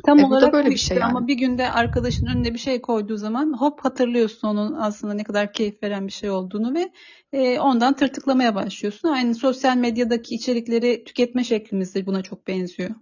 Tam 0.06 0.20
e, 0.20 0.26
olarak 0.26 0.54
böyle 0.54 0.70
bir 0.70 0.78
şey 0.78 0.98
yani. 0.98 1.06
ama 1.06 1.28
bir 1.28 1.34
günde 1.34 1.72
arkadaşın 1.72 2.26
önüne 2.26 2.54
bir 2.54 2.60
şey 2.60 2.82
koyduğu 2.82 3.18
zaman 3.18 3.54
hop 3.54 3.80
hatırlıyorsun 3.80 4.48
onun 4.48 4.74
aslında 4.74 5.14
ne 5.14 5.24
kadar 5.24 5.54
keyif 5.54 5.84
veren 5.84 6.08
bir 6.08 6.12
şey 6.12 6.30
olduğunu 6.30 6.74
ve 6.74 6.92
e, 7.34 7.60
ondan 7.60 7.96
tırtıklamaya 7.96 8.56
başlıyorsun. 8.56 9.10
Aynı 9.10 9.36
sosyal 9.36 9.78
medyadaki 9.78 10.36
içerikleri 10.36 11.04
tüketme 11.04 11.44
şeklimiz 11.44 11.96
de 11.96 12.06
buna 12.06 12.22
çok 12.22 12.48
benziyor. 12.48 12.96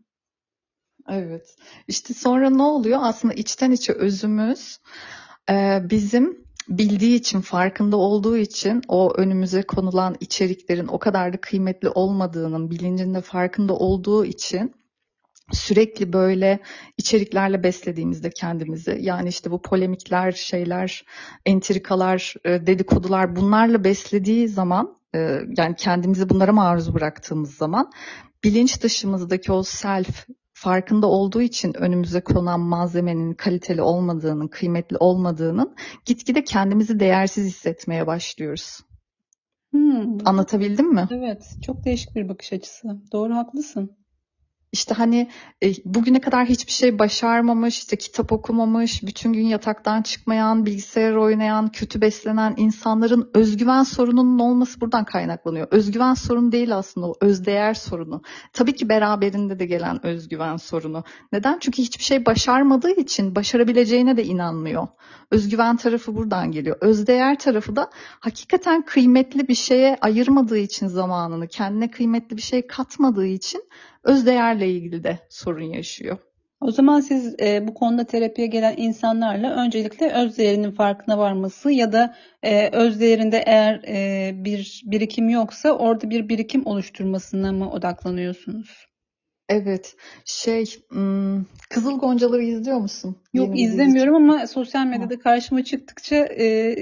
Evet. 1.10 1.56
İşte 1.88 2.14
sonra 2.14 2.50
ne 2.50 2.64
oluyor? 2.64 3.00
Aslında 3.02 3.34
içten 3.34 3.72
içe 3.72 3.94
özümüz 3.94 4.78
e, 5.50 5.82
bizim 5.90 6.44
bildiği 6.70 7.16
için, 7.16 7.42
farkında 7.42 7.98
olduğu 7.98 8.38
için 8.38 8.82
o 8.88 9.14
önümüze 9.14 9.64
konulan 9.64 10.16
içeriklerin 10.20 10.88
o 10.88 11.00
kadar 11.00 11.34
da 11.34 11.38
kıymetli 11.42 11.90
olmadığının 11.90 12.72
bilincinde 12.72 13.22
farkında 13.22 13.74
olduğu 13.74 14.26
için 14.26 14.74
sürekli 15.52 16.14
böyle 16.14 16.60
içeriklerle 16.98 17.64
beslediğimizde 17.64 18.30
kendimizi 18.30 18.98
yani 19.02 19.30
işte 19.30 19.52
bu 19.52 19.62
polemikler, 19.62 20.32
şeyler, 20.32 21.06
entrikalar, 21.46 22.34
e, 22.46 22.68
dedikodular 22.68 23.36
bunlarla 23.36 23.84
beslediği 23.84 24.48
zaman 24.48 24.98
e, 25.16 25.40
yani 25.58 25.76
kendimizi 25.76 26.30
bunlara 26.30 26.54
maruz 26.54 26.94
bıraktığımız 26.94 27.56
zaman 27.56 27.92
bilinç 28.44 28.84
dışımızdaki 28.84 29.52
o 29.52 29.64
self 29.64 30.28
farkında 30.54 31.08
olduğu 31.08 31.42
için 31.42 31.74
önümüze 31.74 32.22
konan 32.22 32.60
malzemenin 32.60 33.34
kaliteli 33.34 33.82
olmadığının, 33.82 34.48
kıymetli 34.48 34.98
olmadığının 34.98 35.76
gitgide 36.06 36.44
kendimizi 36.44 37.00
değersiz 37.00 37.46
hissetmeye 37.46 38.08
başlıyoruz. 38.08 38.80
Hmm. 39.72 40.28
Anlatabildim 40.28 40.94
mi? 40.94 41.08
Evet, 41.12 41.56
çok 41.66 41.86
değişik 41.86 42.16
bir 42.16 42.30
bakış 42.30 42.54
açısı. 42.54 42.88
Doğru, 43.12 43.36
haklısın. 43.36 44.03
İşte 44.74 44.94
hani 44.94 45.30
e, 45.64 45.72
bugüne 45.86 46.22
kadar 46.22 46.46
hiçbir 46.46 46.72
şey 46.72 47.00
başarmamış, 47.00 47.78
işte 47.78 47.96
kitap 47.96 48.32
okumamış, 48.32 49.04
bütün 49.04 49.34
gün 49.34 49.46
yataktan 49.46 50.02
çıkmayan, 50.02 50.66
bilgisayar 50.66 51.14
oynayan, 51.14 51.72
kötü 51.72 52.02
beslenen 52.02 52.54
insanların 52.58 53.30
özgüven 53.34 53.84
sorununun 53.84 54.40
olması 54.40 54.82
buradan 54.82 55.06
kaynaklanıyor. 55.06 55.68
Özgüven 55.72 56.14
sorunu 56.14 56.52
değil 56.52 56.78
aslında 56.78 57.08
o 57.08 57.16
özdeğer 57.22 57.74
sorunu. 57.74 58.22
Tabii 58.54 58.76
ki 58.76 58.90
beraberinde 58.90 59.60
de 59.60 59.66
gelen 59.66 60.06
özgüven 60.06 60.58
sorunu. 60.58 61.04
Neden? 61.32 61.58
Çünkü 61.60 61.82
hiçbir 61.82 62.04
şey 62.04 62.26
başarmadığı 62.26 62.92
için 62.92 63.36
başarabileceğine 63.36 64.18
de 64.18 64.24
inanmıyor. 64.24 64.88
Özgüven 65.32 65.78
tarafı 65.78 66.16
buradan 66.16 66.52
geliyor. 66.52 66.78
Özdeğer 66.82 67.40
tarafı 67.40 67.76
da 67.76 67.90
hakikaten 68.20 68.82
kıymetli 68.82 69.48
bir 69.48 69.56
şeye 69.56 69.98
ayırmadığı 70.02 70.58
için 70.58 70.88
zamanını, 70.88 71.48
kendine 71.48 71.92
kıymetli 71.92 72.38
bir 72.38 72.42
şey 72.42 72.68
katmadığı 72.68 73.26
için 73.26 73.64
özdeğerle 74.04 74.70
ilgili 74.70 75.04
de 75.04 75.20
sorun 75.30 75.74
yaşıyor. 75.74 76.18
O 76.62 76.72
zaman 76.72 77.00
siz 77.00 77.36
e, 77.40 77.68
bu 77.68 77.74
konuda 77.74 78.04
terapiye 78.04 78.48
gelen 78.48 78.74
insanlarla 78.78 79.56
öncelikle 79.56 80.12
öz 80.14 80.38
değerinin 80.38 80.72
farkına 80.72 81.18
varması 81.18 81.72
ya 81.72 81.92
da 81.92 82.16
e, 82.44 82.70
öz 82.70 83.00
değerinde 83.00 83.44
eğer 83.46 83.84
e, 83.88 84.32
bir 84.46 84.84
birikim 84.86 85.30
yoksa 85.30 85.72
orada 85.72 86.10
bir 86.10 86.30
birikim 86.30 86.66
oluşturmasına 86.66 87.52
mı 87.52 87.72
odaklanıyorsunuz? 87.72 88.88
Evet, 89.50 89.96
şey, 90.26 90.66
Kızıl 91.70 92.00
Goncaları 92.00 92.44
izliyor 92.44 92.78
musun? 92.78 93.18
Yok 93.34 93.48
Yeni 93.48 93.62
izlemiyorum 93.62 94.16
ama 94.16 94.48
sosyal 94.48 94.86
medyada 94.86 95.20
karşıma 95.20 95.64
çıktıkça 95.64 96.16
e, 96.16 96.76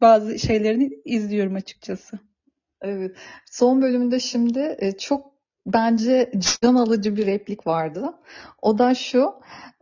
bazı 0.00 0.38
şeylerini 0.38 0.90
izliyorum 1.04 1.54
açıkçası. 1.54 2.18
Evet. 2.80 3.16
Son 3.50 3.82
bölümünde 3.82 4.20
şimdi 4.20 4.76
e, 4.78 4.92
çok 4.92 5.37
bence 5.66 6.32
can 6.62 6.74
alıcı 6.74 7.16
bir 7.16 7.26
replik 7.26 7.66
vardı. 7.66 8.14
O 8.62 8.78
da 8.78 8.94
şu, 8.94 9.34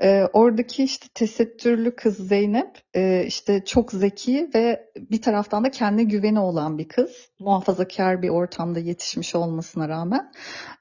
e, 0.03 0.25
oradaki 0.33 0.85
işte 0.85 1.07
tesettürlü 1.15 1.97
kız 1.97 2.29
Zeynep 2.29 2.83
e, 2.95 3.25
işte 3.27 3.65
çok 3.65 3.93
zeki 3.93 4.51
ve 4.55 4.91
bir 4.97 5.23
taraftan 5.23 5.65
da 5.65 5.71
kendi 5.71 6.09
güveni 6.09 6.41
olan 6.41 6.79
bir 6.79 6.89
kız. 6.89 7.29
Muhafazakar 7.39 8.23
bir 8.23 8.29
ortamda 8.29 8.79
yetişmiş 8.79 9.35
olmasına 9.35 9.89
rağmen. 9.89 10.33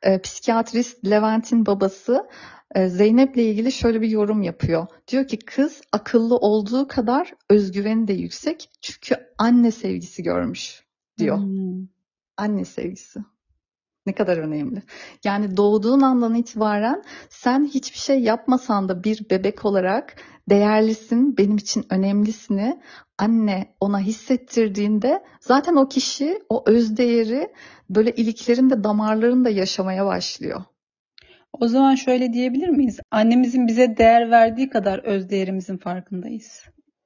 E, 0.01 0.21
psikiyatrist 0.21 1.05
Levent'in 1.05 1.65
babası 1.65 2.29
e, 2.75 2.89
Zeynep'le 2.89 3.37
ilgili 3.37 3.71
şöyle 3.71 4.01
bir 4.01 4.09
yorum 4.09 4.41
yapıyor. 4.41 4.87
Diyor 5.07 5.27
ki 5.27 5.39
kız 5.39 5.81
akıllı 5.91 6.37
olduğu 6.37 6.87
kadar 6.87 7.33
özgüveni 7.49 8.07
de 8.07 8.13
yüksek 8.13 8.69
çünkü 8.81 9.15
anne 9.37 9.71
sevgisi 9.71 10.23
görmüş 10.23 10.83
diyor. 11.17 11.37
Hmm. 11.37 11.87
Anne 12.37 12.65
sevgisi. 12.65 13.19
Ne 14.05 14.13
kadar 14.13 14.37
önemli. 14.37 14.83
Yani 15.23 15.57
doğduğun 15.57 16.01
andan 16.01 16.35
itibaren 16.35 17.03
sen 17.29 17.65
hiçbir 17.65 17.99
şey 17.99 18.19
yapmasan 18.19 18.89
da 18.89 19.03
bir 19.03 19.29
bebek 19.29 19.65
olarak 19.65 20.15
değerlisin, 20.49 21.37
benim 21.37 21.57
için 21.57 21.85
önemlisini 21.89 22.81
anne 23.17 23.75
ona 23.79 23.99
hissettirdiğinde 23.99 25.23
zaten 25.39 25.75
o 25.75 25.87
kişi 25.87 26.39
o 26.49 26.63
özdeğeri 26.69 27.53
böyle 27.89 28.11
iliklerinde, 28.11 28.83
damarlarında 28.83 29.49
yaşamaya 29.49 30.05
başlıyor. 30.05 30.63
O 31.53 31.67
zaman 31.67 31.95
şöyle 31.95 32.33
diyebilir 32.33 32.69
miyiz? 32.69 32.99
Annemizin 33.11 33.67
bize 33.67 33.97
değer 33.97 34.31
verdiği 34.31 34.69
kadar 34.69 34.99
öz 34.99 35.29
değerimizin 35.29 35.77
farkındayız. 35.77 36.63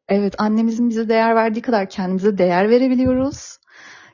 Evet, 0.10 0.36
annemizin 0.38 0.90
bize 0.90 1.10
değer 1.10 1.36
verdiği 1.36 1.62
kadar 1.62 1.90
kendimize 1.90 2.38
değer 2.38 2.70
verebiliyoruz. 2.70 3.58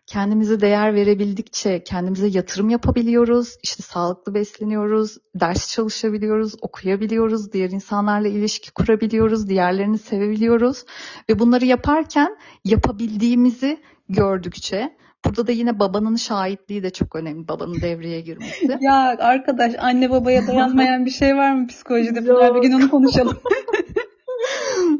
Kendimize 0.08 0.62
değer 0.62 0.96
verebildikçe 0.96 1.84
kendimize 1.84 2.28
yatırım 2.28 2.70
yapabiliyoruz. 2.70 3.58
İşte 3.64 3.84
sağlıklı 3.84 4.34
besleniyoruz, 4.34 5.18
ders 5.36 5.74
çalışabiliyoruz, 5.74 6.54
okuyabiliyoruz, 6.62 7.54
diğer 7.54 7.70
insanlarla 7.70 8.28
ilişki 8.28 8.72
kurabiliyoruz, 8.72 9.50
diğerlerini 9.50 9.98
sevebiliyoruz. 9.98 10.86
Ve 11.30 11.40
bunları 11.40 11.66
yaparken 11.66 12.38
yapabildiğimizi 12.66 13.80
gördükçe 14.10 14.96
Burada 15.26 15.48
da 15.48 15.52
yine 15.52 15.80
babanın 15.80 16.16
şahitliği 16.16 16.84
de 16.84 16.90
çok 16.90 17.16
önemli. 17.16 17.48
Babanın 17.48 17.82
devreye 17.82 18.22
girmesi. 18.22 18.78
Ya 18.82 19.16
arkadaş 19.20 19.74
anne 19.80 20.10
babaya 20.10 20.48
dayanmayan 20.48 21.06
bir 21.06 21.12
şey 21.12 21.36
var 21.36 21.54
mı 21.54 21.68
psikolojide? 21.68 22.28
Bunlar 22.28 22.56
bir 22.56 22.62
gün 22.62 22.72
onu 22.72 22.90
konuşalım. 22.90 23.38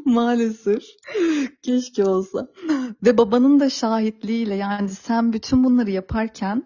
Maalesef. 0.06 0.82
Keşke 1.62 2.04
olsa. 2.04 2.48
Ve 3.04 3.18
babanın 3.18 3.60
da 3.60 3.70
şahitliğiyle 3.70 4.54
yani 4.54 4.88
sen 4.88 5.32
bütün 5.32 5.64
bunları 5.64 5.90
yaparken 5.90 6.62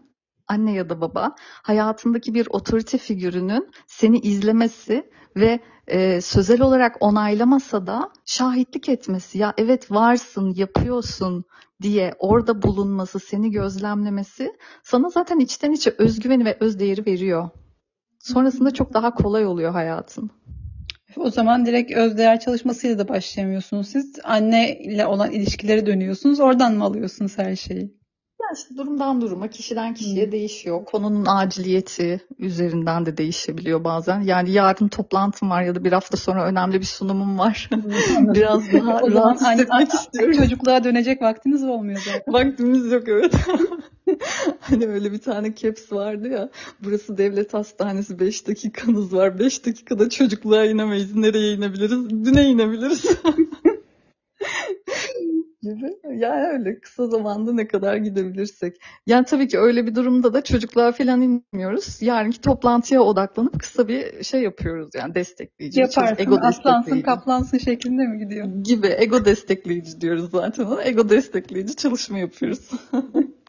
anne 0.48 0.72
ya 0.72 0.90
da 0.90 1.00
baba 1.00 1.34
hayatındaki 1.62 2.34
bir 2.34 2.46
otorite 2.50 2.98
figürünün 2.98 3.70
seni 3.86 4.18
izlemesi 4.18 5.10
ve 5.36 5.60
e, 5.86 6.20
sözel 6.20 6.60
olarak 6.62 6.96
onaylamasa 7.00 7.86
da 7.86 8.12
şahitlik 8.26 8.88
etmesi 8.88 9.38
ya 9.38 9.54
evet 9.56 9.90
varsın 9.90 10.54
yapıyorsun 10.56 11.44
diye 11.82 12.14
orada 12.18 12.62
bulunması 12.62 13.20
seni 13.20 13.50
gözlemlemesi 13.50 14.52
sana 14.82 15.08
zaten 15.08 15.38
içten 15.38 15.72
içe 15.72 15.94
özgüveni 15.98 16.44
ve 16.44 16.56
özdeğeri 16.60 17.06
veriyor. 17.06 17.48
Sonrasında 18.18 18.70
çok 18.70 18.94
daha 18.94 19.14
kolay 19.14 19.46
oluyor 19.46 19.72
hayatın. 19.72 20.30
O 21.16 21.30
zaman 21.30 21.66
direkt 21.66 21.92
özdeğer 21.92 22.40
çalışmasıyla 22.40 22.98
da 22.98 23.08
başlayamıyorsunuz 23.08 23.88
siz. 23.88 24.18
Anne 24.24 24.78
ile 24.78 25.06
olan 25.06 25.30
ilişkileri 25.30 25.86
dönüyorsunuz. 25.86 26.40
Oradan 26.40 26.74
mı 26.74 26.84
alıyorsunuz 26.84 27.38
her 27.38 27.56
şeyi? 27.56 27.99
İşte 28.54 28.76
durumdan 28.76 29.20
duruma, 29.20 29.48
kişiden 29.48 29.94
kişiye 29.94 30.24
hmm. 30.24 30.32
değişiyor. 30.32 30.84
Konunun 30.84 31.26
aciliyeti 31.26 32.20
üzerinden 32.38 33.06
de 33.06 33.16
değişebiliyor 33.16 33.84
bazen. 33.84 34.20
Yani 34.20 34.50
yarın 34.50 34.88
toplantım 34.88 35.50
var 35.50 35.62
ya 35.62 35.74
da 35.74 35.84
bir 35.84 35.92
hafta 35.92 36.16
sonra 36.16 36.44
önemli 36.44 36.80
bir 36.80 36.86
sunumum 36.86 37.38
var. 37.38 37.70
Biraz 38.20 38.72
daha 38.72 39.00
o 39.00 39.10
zaman 39.10 39.38
anne, 39.44 39.86
istiyorum. 39.94 40.36
Çocukluğa 40.36 40.84
dönecek 40.84 41.22
vaktiniz 41.22 41.64
olmuyor 41.64 42.00
zaten. 42.04 42.32
Vaktimiz 42.32 42.92
yok 42.92 43.08
evet. 43.08 43.34
hani 44.60 44.86
öyle 44.86 45.12
bir 45.12 45.18
tane 45.18 45.54
caps 45.54 45.92
vardı 45.92 46.28
ya. 46.28 46.50
Burası 46.84 47.18
devlet 47.18 47.54
hastanesi 47.54 48.18
5 48.18 48.46
dakikanız 48.46 49.14
var. 49.14 49.38
5 49.38 49.66
dakikada 49.66 50.08
çocukluğa 50.08 50.64
inemeyiz. 50.64 51.16
Nereye 51.16 51.54
inebiliriz? 51.54 52.10
Düne 52.10 52.44
inebiliriz 52.44 53.04
gibi. 55.62 55.92
Yani 56.14 56.46
öyle 56.46 56.80
kısa 56.80 57.06
zamanda 57.06 57.52
ne 57.52 57.68
kadar 57.68 57.96
gidebilirsek. 57.96 58.76
Yani 59.06 59.24
tabii 59.24 59.48
ki 59.48 59.58
öyle 59.58 59.86
bir 59.86 59.94
durumda 59.94 60.34
da 60.34 60.44
çocukluğa 60.44 60.92
falan 60.92 61.22
inmiyoruz. 61.22 62.02
Yarınki 62.02 62.40
toplantıya 62.40 63.02
odaklanıp 63.02 63.60
kısa 63.60 63.88
bir 63.88 64.22
şey 64.22 64.42
yapıyoruz 64.42 64.90
yani 64.94 65.14
destekleyici. 65.14 65.80
Yaparsın, 65.80 66.16
ego 66.18 66.38
aslansın 66.42 67.00
kaplansın 67.00 67.58
şeklinde 67.58 68.06
mi 68.06 68.18
gidiyor? 68.18 68.46
Gibi 68.62 68.94
ego 68.98 69.24
destekleyici 69.24 70.00
diyoruz 70.00 70.30
zaten 70.30 70.64
ona. 70.64 70.84
Ego 70.84 71.08
destekleyici 71.08 71.76
çalışma 71.76 72.18
yapıyoruz. 72.18 72.70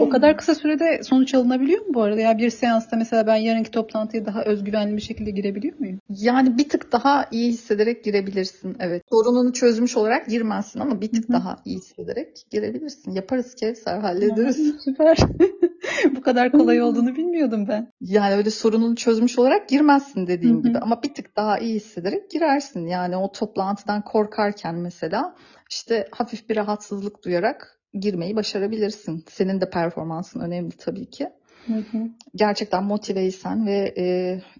O 0.00 0.08
kadar 0.08 0.36
kısa 0.36 0.54
sürede 0.54 1.02
sonuç 1.02 1.34
alınabiliyor 1.34 1.86
mu 1.86 1.94
bu 1.94 2.02
arada? 2.02 2.20
Ya 2.20 2.38
bir 2.38 2.50
seansta 2.50 2.96
mesela 2.96 3.26
ben 3.26 3.36
yarınki 3.36 3.70
toplantıya 3.70 4.26
daha 4.26 4.44
özgüvenli 4.44 4.96
bir 4.96 5.02
şekilde 5.02 5.30
girebiliyor 5.30 5.78
muyum? 5.78 5.98
Yani 6.08 6.58
bir 6.58 6.68
tık 6.68 6.92
daha 6.92 7.28
iyi 7.30 7.52
hissederek 7.52 8.04
girebilirsin. 8.04 8.76
Evet. 8.80 9.02
Sorununu 9.10 9.52
çözmüş 9.52 9.96
olarak 9.96 10.28
girmezsin 10.28 10.80
ama 10.80 11.00
bir 11.00 11.12
tık 11.12 11.24
Hı-hı. 11.24 11.32
daha 11.32 11.56
iyi 11.64 11.76
hissederek 11.76 12.36
girebilirsin. 12.50 13.12
Yaparız 13.12 13.54
Kevser 13.54 13.98
hallederiz. 13.98 14.74
Süper. 14.84 15.18
bu 16.16 16.20
kadar 16.20 16.52
kolay 16.52 16.82
olduğunu 16.82 17.16
bilmiyordum 17.16 17.68
ben. 17.68 17.92
Yani 18.00 18.34
öyle 18.34 18.50
sorununu 18.50 18.96
çözmüş 18.96 19.38
olarak 19.38 19.68
girmezsin 19.68 20.26
dediğim 20.26 20.56
Hı-hı. 20.56 20.68
gibi 20.68 20.78
ama 20.78 21.02
bir 21.02 21.14
tık 21.14 21.36
daha 21.36 21.58
iyi 21.58 21.74
hissederek 21.74 22.30
girersin. 22.30 22.86
Yani 22.86 23.16
o 23.16 23.32
toplantıdan 23.32 24.02
korkarken 24.02 24.74
mesela 24.74 25.34
işte 25.70 26.08
hafif 26.10 26.48
bir 26.48 26.56
rahatsızlık 26.56 27.24
duyarak 27.24 27.81
girmeyi 27.94 28.36
başarabilirsin. 28.36 29.24
Senin 29.30 29.60
de 29.60 29.70
performansın 29.70 30.40
önemli 30.40 30.76
tabii 30.76 31.10
ki. 31.10 31.28
Hı 31.66 31.74
hı. 31.74 31.98
Gerçekten 32.34 32.84
motiveysen 32.84 33.66
ve 33.66 33.94
e, 33.98 34.04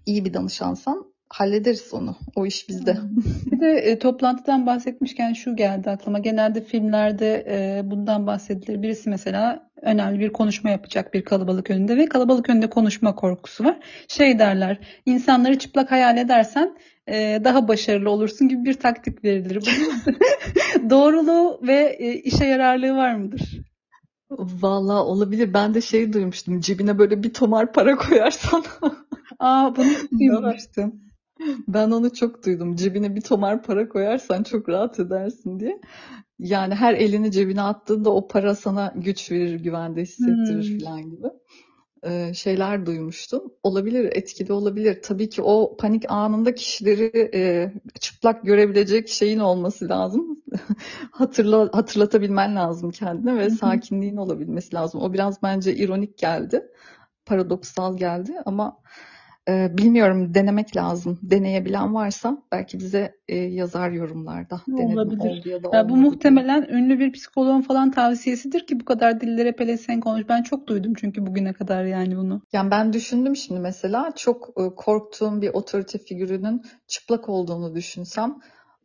iyi 0.05 0.25
bir 0.25 0.33
danışansan 0.33 1.13
hallederiz 1.33 1.93
onu. 1.93 2.15
O 2.35 2.45
iş 2.45 2.69
bizde. 2.69 2.97
Bir 3.51 3.59
de 3.59 3.71
e, 3.71 3.99
toplantıdan 3.99 4.65
bahsetmişken 4.65 5.33
şu 5.33 5.55
geldi 5.55 5.89
aklıma. 5.89 6.19
Genelde 6.19 6.61
filmlerde 6.61 7.45
e, 7.49 7.81
bundan 7.91 8.27
bahsedilir. 8.27 8.81
Birisi 8.81 9.09
mesela 9.09 9.69
önemli 9.81 10.19
bir 10.19 10.33
konuşma 10.33 10.69
yapacak 10.69 11.13
bir 11.13 11.25
kalabalık 11.25 11.71
önünde 11.71 11.97
ve 11.97 12.05
kalabalık 12.05 12.49
önünde 12.49 12.69
konuşma 12.69 13.15
korkusu 13.15 13.63
var. 13.63 13.79
Şey 14.07 14.39
derler, 14.39 14.79
insanları 15.05 15.59
çıplak 15.59 15.91
hayal 15.91 16.17
edersen 16.17 16.77
e, 17.07 17.41
daha 17.43 17.67
başarılı 17.67 18.09
olursun 18.09 18.47
gibi 18.47 18.65
bir 18.65 18.73
taktik 18.73 19.23
verilir. 19.23 19.65
Doğruluğu 20.89 21.59
ve 21.67 21.95
e, 21.99 22.13
işe 22.13 22.45
yararlığı 22.45 22.95
var 22.95 23.15
mıdır? 23.15 23.61
Vallahi 24.39 24.97
olabilir. 25.03 25.53
Ben 25.53 25.73
de 25.73 25.81
şey 25.81 26.13
duymuştum. 26.13 26.59
Cebine 26.59 26.99
böyle 26.99 27.23
bir 27.23 27.33
tomar 27.33 27.73
para 27.73 27.95
koyarsan. 27.97 28.63
Aa 29.39 29.75
bunu 29.75 29.85
hiç 29.85 30.11
duymamıştım. 30.11 31.01
Ben 31.67 31.91
onu 31.91 32.13
çok 32.13 32.45
duydum. 32.45 32.75
Cebine 32.75 33.15
bir 33.15 33.21
tomar 33.21 33.63
para 33.63 33.89
koyarsan 33.89 34.43
çok 34.43 34.69
rahat 34.69 34.99
edersin 34.99 35.59
diye. 35.59 35.81
Yani 36.39 36.75
her 36.75 36.93
elini 36.93 37.31
cebine 37.31 37.61
attığında 37.61 38.09
o 38.09 38.27
para 38.27 38.55
sana 38.55 38.93
güç 38.95 39.31
verir, 39.31 39.59
güvende 39.63 40.01
hissettirir 40.01 40.69
Hmm. 40.69 40.79
falan 40.79 41.01
gibi. 41.09 41.27
Ee, 42.05 42.33
şeyler 42.33 42.85
duymuştum. 42.85 43.53
Olabilir, 43.63 44.05
etkili 44.11 44.53
olabilir. 44.53 45.01
Tabii 45.01 45.29
ki 45.29 45.41
o 45.41 45.77
panik 45.77 46.11
anında 46.11 46.55
kişileri 46.55 47.29
e, 47.33 47.73
çıplak 47.99 48.43
görebilecek 48.43 49.09
şeyin 49.09 49.39
olması 49.39 49.89
lazım. 49.89 50.43
Hatırla, 51.11 51.69
hatırlatabilmen 51.73 52.55
lazım 52.55 52.91
kendine 52.91 53.37
ve 53.37 53.49
sakinliğin 53.49 54.17
olabilmesi 54.17 54.75
lazım. 54.75 55.01
O 55.01 55.13
biraz 55.13 55.43
bence 55.43 55.75
ironik 55.75 56.17
geldi, 56.17 56.71
paradoksal 57.25 57.97
geldi 57.97 58.33
ama 58.45 58.77
e, 59.49 59.77
bilmiyorum 59.77 60.33
denemek 60.33 60.75
lazım. 60.77 61.19
Deneyebilen 61.23 61.93
varsa 61.93 62.37
belki 62.51 62.79
bize 62.79 63.15
e, 63.27 63.35
yazar 63.37 63.91
yorumlarda 63.91 64.61
denedim 64.67 64.93
Olabilir. 64.93 65.19
oldu 65.19 65.49
ya 65.49 65.63
da 65.63 65.67
Ya 65.67 65.71
bu 65.71 65.77
olmadı 65.77 65.89
diye. 65.99 66.09
muhtemelen 66.11 66.63
ünlü 66.69 66.99
bir 66.99 67.11
psikoloğun 67.11 67.61
falan 67.61 67.91
tavsiyesidir 67.91 68.67
ki 68.67 68.79
bu 68.79 68.85
kadar 68.85 69.21
dillere 69.21 69.51
pelesenk 69.51 70.07
olmuş. 70.07 70.21
Ben 70.29 70.43
çok 70.43 70.67
duydum 70.67 70.93
çünkü 70.97 71.25
bugüne 71.25 71.53
kadar 71.53 71.83
yani 71.85 72.17
bunu. 72.17 72.41
Yani 72.53 72.71
ben 72.71 72.93
düşündüm 72.93 73.35
şimdi 73.35 73.59
mesela 73.59 74.11
çok 74.15 74.49
e, 74.49 74.75
korktuğum 74.75 75.41
bir 75.41 75.49
otorite 75.49 75.97
figürünün 75.97 76.61
çıplak 76.87 77.29
olduğunu 77.29 77.75
düşünsem 77.75 78.35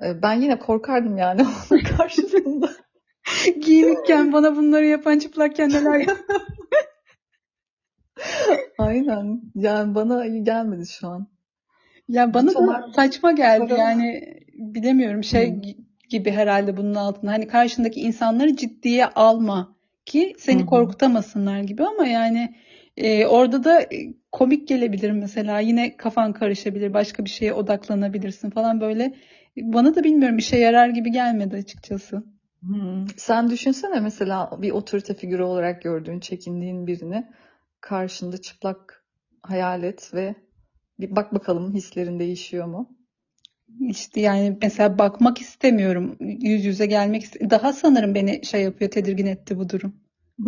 e, 0.05 0.23
ben 0.23 0.33
yine 0.35 0.59
korkardım 0.59 1.17
yani 1.17 1.43
onun 1.71 1.81
karşısında. 1.83 2.71
Giyinikken 3.61 4.33
bana 4.33 4.57
bunları 4.57 4.87
yapan 4.87 5.19
çıplakken 5.19 5.69
neler 5.69 5.99
yap- 6.01 6.19
Aynen. 9.09 9.41
Yani 9.55 9.95
bana 9.95 10.27
iyi 10.27 10.45
gelmedi 10.45 10.87
şu 10.87 11.09
an. 11.09 11.27
Ya 12.09 12.29
Bir 12.29 12.35
bana 12.35 12.55
da 12.55 12.93
saçma 12.97 13.33
geldi 13.33 13.75
yani 13.79 14.39
bilemiyorum 14.55 15.25
şey 15.25 15.55
gibi 16.09 16.31
herhalde 16.31 16.77
bunun 16.77 16.95
altında. 16.95 17.33
Hani 17.33 17.47
karşındaki 17.47 18.01
insanları 18.01 18.57
ciddiye 18.57 19.07
alma 19.07 19.77
ki 20.07 20.35
seni 20.39 20.63
hı. 20.63 20.67
korkutamasınlar 20.67 21.61
gibi 21.61 21.85
ama 21.85 22.07
yani 22.07 22.55
e, 22.97 23.27
orada 23.27 23.65
da 23.65 23.81
e, 23.81 24.15
komik 24.33 24.69
gelebilir 24.69 25.11
mesela. 25.11 25.61
Yine 25.61 25.97
kafan 25.97 26.33
karışabilir, 26.33 26.95
başka 26.95 27.25
bir 27.25 27.31
şeye 27.31 27.53
odaklanabilirsin 27.53 28.51
falan 28.51 28.81
böyle. 28.81 29.15
Bana 29.57 29.95
da 29.95 30.05
bilmiyorum 30.05 30.39
işe 30.39 30.59
yarar 30.59 30.89
gibi 30.89 31.13
gelmedi 31.13 31.57
açıkçası. 31.57 32.23
Hmm. 32.61 33.07
Sen 33.17 33.51
düşünsene 33.51 34.01
mesela 34.01 34.51
bir 34.63 34.71
otorite 34.71 35.15
figürü 35.15 35.43
olarak 35.43 35.83
gördüğün, 35.83 36.21
çekindiğin 36.21 36.87
birini 36.87 37.27
karşında 37.81 38.39
çıplak 38.39 38.98
hayal 39.43 39.83
et 39.83 40.11
ve 40.15 40.35
bir 41.01 41.17
bak 41.17 41.35
bakalım 41.35 41.75
hislerin 41.75 42.19
değişiyor 42.19 42.67
mu? 42.67 42.97
İşte 43.89 44.21
yani 44.21 44.59
mesela 44.63 44.99
bakmak 44.99 45.41
istemiyorum. 45.41 46.17
Yüz 46.21 46.65
yüze 46.65 46.87
gelmek 46.87 47.23
ist- 47.25 47.51
daha 47.51 47.73
sanırım 47.73 48.15
beni 48.15 48.45
şey 48.45 48.63
yapıyor, 48.63 48.91
tedirgin 48.91 49.27
etti 49.27 49.59
bu 49.59 49.69
durum. 49.69 49.95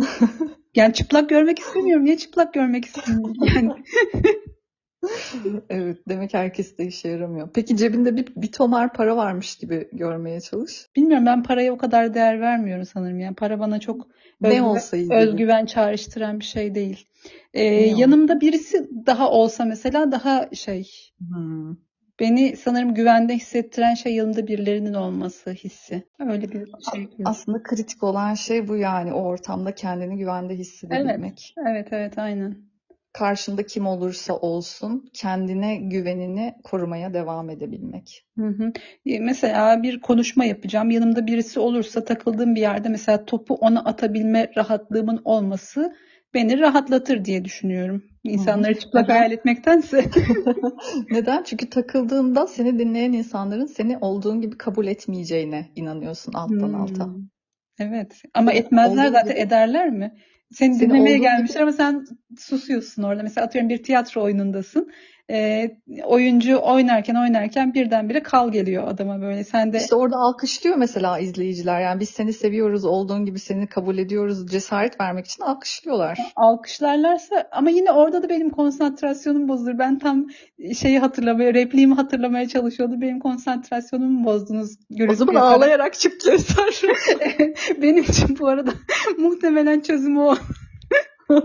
Yani 0.75 0.93
çıplak 0.93 1.29
görmek 1.29 1.59
istemiyorum. 1.59 2.05
Niye 2.05 2.17
çıplak 2.17 2.53
görmek 2.53 2.85
istemiyorum? 2.95 3.35
Yani 3.55 3.71
Evet, 5.69 5.97
demek 6.09 6.33
herkes 6.33 6.77
de 6.77 6.85
işe 6.85 7.09
yaramıyor. 7.09 7.49
Peki 7.53 7.77
cebinde 7.77 8.15
bir, 8.17 8.27
bir 8.35 8.51
tomar 8.51 8.93
para 8.93 9.17
varmış 9.17 9.55
gibi 9.55 9.89
görmeye 9.93 10.41
çalış. 10.41 10.87
bilmiyorum 10.95 11.25
ben 11.25 11.43
paraya 11.43 11.73
o 11.73 11.77
kadar 11.77 12.13
değer 12.13 12.41
vermiyorum 12.41 12.85
sanırım. 12.85 13.19
Yani 13.19 13.35
para 13.35 13.59
bana 13.59 13.79
çok 13.79 14.07
Ne 14.41 14.47
özgüven, 14.47 14.65
olsa 14.65 14.97
iyi 14.97 15.03
gibi. 15.05 15.15
özgüven 15.15 15.65
çağrıştıran 15.65 16.39
bir 16.39 16.45
şey 16.45 16.75
değil. 16.75 17.07
Ee, 17.53 17.63
Ne 17.63 17.93
olsa. 17.93 17.99
yanımda 17.99 18.41
birisi 18.41 18.89
daha 19.05 19.31
olsa 19.31 19.65
mesela 19.65 20.11
daha 20.11 20.49
şey 20.53 20.89
Hmm. 21.19 21.75
beni 22.19 22.57
sanırım 22.57 22.93
güvende 22.93 23.35
hissettiren 23.35 23.93
şey 23.93 24.15
yanımda 24.15 24.47
birilerinin 24.47 24.93
olması 24.93 25.51
hissi. 25.51 26.03
Öyle 26.19 26.51
bir 26.51 26.67
şey. 26.91 27.07
Aslında 27.25 27.63
kritik 27.63 28.03
olan 28.03 28.33
şey 28.33 28.67
bu 28.67 28.77
yani 28.77 29.13
o 29.13 29.21
ortamda 29.23 29.75
kendini 29.75 30.17
güvende 30.17 30.53
Evet, 30.53 30.59
hissedebilmek. 30.59 31.55
evet, 31.67 31.87
evet, 31.91 32.17
aynen. 32.17 32.70
Karşında 33.13 33.63
kim 33.63 33.87
olursa 33.87 34.37
olsun 34.37 35.09
kendine 35.13 35.75
güvenini 35.75 36.53
korumaya 36.63 37.13
devam 37.13 37.49
edebilmek. 37.49 38.25
Hı 38.37 38.47
hı. 38.47 38.71
E, 39.05 39.19
Mesela 39.19 39.83
bir 39.83 40.01
konuşma 40.01 40.45
yapacağım. 40.45 40.91
Yanımda 40.91 41.27
birisi 41.27 41.59
olursa 41.59 42.03
takıldığım 42.05 42.55
bir 42.55 42.61
yerde 42.61 42.89
mesela 42.89 43.25
topu 43.25 43.55
ona 43.55 43.83
atabilme 43.85 44.51
rahatlığımın 44.57 45.21
olması 45.25 45.95
beni 46.33 46.59
rahatlatır 46.59 47.25
diye 47.25 47.45
düşünüyorum. 47.45 48.03
İnsanları 48.23 48.79
çıplak 48.79 49.09
hayal 49.09 49.31
etmektense. 49.31 50.05
Neden? 51.11 51.43
Çünkü 51.43 51.69
takıldığında 51.69 52.47
seni 52.47 52.79
dinleyen 52.79 53.13
insanların 53.13 53.65
seni 53.65 53.97
olduğun 53.97 54.41
gibi 54.41 54.57
kabul 54.57 54.87
etmeyeceğine 54.87 55.65
inanıyorsun 55.75 56.33
alttan 56.33 56.73
alta. 56.73 57.05
Hmm, 57.05 57.13
Evet. 57.79 58.21
Ama 58.33 58.51
etmezler 58.51 59.03
olduğun 59.03 59.13
zaten 59.13 59.35
gibi 59.35 59.39
eder 59.39 59.89
mi? 59.89 60.11
Seni 60.51 60.75
seni 60.75 60.89
dinlemeye 60.89 61.15
olduğun 61.15 61.21
gelmişler 61.21 61.55
gibi 61.55 61.63
ama 61.63 61.71
sen 61.71 62.05
susuyorsun 62.39 63.03
orada. 63.03 63.23
Mesela 63.23 63.45
atıyorum 63.45 63.69
bir 63.69 63.83
tiyatro 63.83 64.23
oyunundasın. 64.23 64.91
Ee, 65.33 65.77
oyuncu 66.05 66.59
oynarken 66.63 67.15
oynarken 67.15 67.73
birdenbire 67.73 68.23
kal 68.23 68.51
geliyor 68.51 68.87
adama 68.87 69.21
böyle. 69.21 69.43
Sen 69.43 69.73
de 69.73 69.77
işte 69.77 69.95
orada 69.95 70.15
alkışlıyor 70.17 70.75
mesela 70.75 71.19
izleyiciler. 71.19 71.81
Yani 71.81 71.99
biz 71.99 72.09
seni 72.09 72.33
seviyoruz, 72.33 72.85
olduğun 72.85 73.25
gibi 73.25 73.39
seni 73.39 73.67
kabul 73.67 73.97
ediyoruz. 73.97 74.47
Cesaret 74.51 75.01
vermek 75.01 75.25
için 75.25 75.43
alkışlıyorlar. 75.43 76.17
alkışlarlarsa 76.35 77.47
ama 77.51 77.69
yine 77.69 77.91
orada 77.91 78.23
da 78.23 78.29
benim 78.29 78.49
konsantrasyonum 78.49 79.47
bozulur. 79.47 79.79
Ben 79.79 79.99
tam 79.99 80.27
şeyi 80.77 80.99
hatırlamaya, 80.99 81.53
repliğimi 81.53 81.95
hatırlamaya 81.95 82.47
çalışıyordum. 82.47 83.01
Benim 83.01 83.19
konsantrasyonumu 83.19 84.25
bozdunuz 84.25 84.77
O 85.09 85.13
zaman 85.13 85.33
yaparak. 85.33 85.57
ağlayarak 85.57 85.93
çık 85.93 86.21
Cesar. 86.21 86.81
Benim 87.81 88.03
için 88.03 88.39
bu 88.39 88.47
arada 88.47 88.71
muhtemelen 89.17 89.79
çözümü 89.79 90.19
o. 90.19 90.35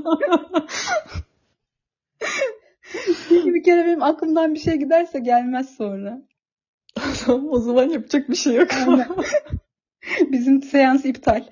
Bir 3.30 3.62
kere 3.62 3.86
benim 3.86 4.02
aklımdan 4.02 4.54
bir 4.54 4.60
şey 4.60 4.74
giderse 4.74 5.18
gelmez 5.18 5.76
sonra. 5.76 6.22
O 7.28 7.60
zaman 7.60 7.88
yapacak 7.88 8.30
bir 8.30 8.36
şey 8.36 8.54
yok. 8.54 8.68
Aynen. 8.74 9.08
Bizim 10.32 10.62
seans 10.62 11.04
iptal. 11.04 11.44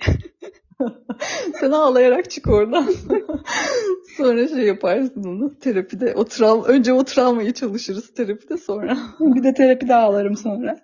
Sen 1.61 1.71
ağlayarak 1.71 2.31
çık 2.31 2.49
oradan. 2.49 2.91
Sonra 4.17 4.49
şey 4.49 4.59
yaparsın 4.59 5.25
onu 5.25 5.59
terapide. 5.59 6.15
O 6.15 6.25
travma, 6.25 6.65
önce 6.65 6.93
o 6.93 7.05
travmayı 7.05 7.53
çalışırız 7.53 8.15
terapide 8.15 8.57
sonra. 8.57 8.99
Bir 9.21 9.43
de 9.43 9.55
terapide 9.55 9.95
ağlarım 9.95 10.37
sonra. 10.37 10.77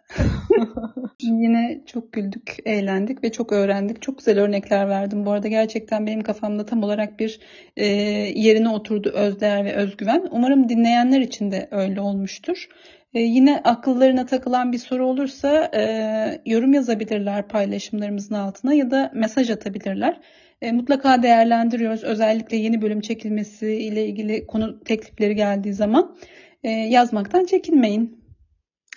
Yine 1.23 1.83
çok 1.87 2.13
güldük, 2.13 2.57
eğlendik 2.65 3.25
ve 3.25 3.33
çok 3.33 3.53
öğrendik. 3.53 4.03
Çok 4.03 4.19
güzel 4.19 4.41
örnekler 4.41 4.89
verdim. 4.89 5.27
Bu 5.27 5.31
arada 5.31 5.49
gerçekten 5.49 6.07
benim 6.07 6.23
kafamda 6.23 6.67
tam 6.67 6.83
olarak 6.83 7.21
bir 7.21 7.41
e, 7.77 7.87
yerine 8.35 8.69
oturdu 8.69 9.11
özdeğer 9.15 9.65
ve 9.65 9.75
özgüven. 9.75 10.29
Umarım 10.31 10.69
dinleyenler 10.69 11.21
için 11.21 11.51
de 11.51 11.69
öyle 11.71 12.01
olmuştur. 12.01 12.69
E, 13.15 13.21
yine 13.21 13.61
akıllarına 13.65 14.27
takılan 14.27 14.73
bir 14.73 14.79
soru 14.79 15.07
olursa 15.07 15.71
e, 15.75 16.43
yorum 16.47 16.73
yazabilirler 16.73 17.49
paylaşımlarımızın 17.49 18.35
altına 18.35 18.75
ya 18.75 18.91
da 18.91 19.11
mesaj 19.15 19.51
atabilirler. 19.51 20.21
E, 20.63 20.73
mutlaka 20.73 21.23
değerlendiriyoruz. 21.23 22.05
Özellikle 22.05 22.57
yeni 22.57 22.83
bölüm 22.83 23.01
çekilmesi 23.01 23.73
ile 23.73 24.07
ilgili 24.07 24.47
konu 24.47 24.81
teklifleri 24.85 25.35
geldiği 25.35 25.73
zaman 25.73 26.17
e, 26.65 26.71
yazmaktan 26.71 27.45
çekinmeyin. 27.45 28.20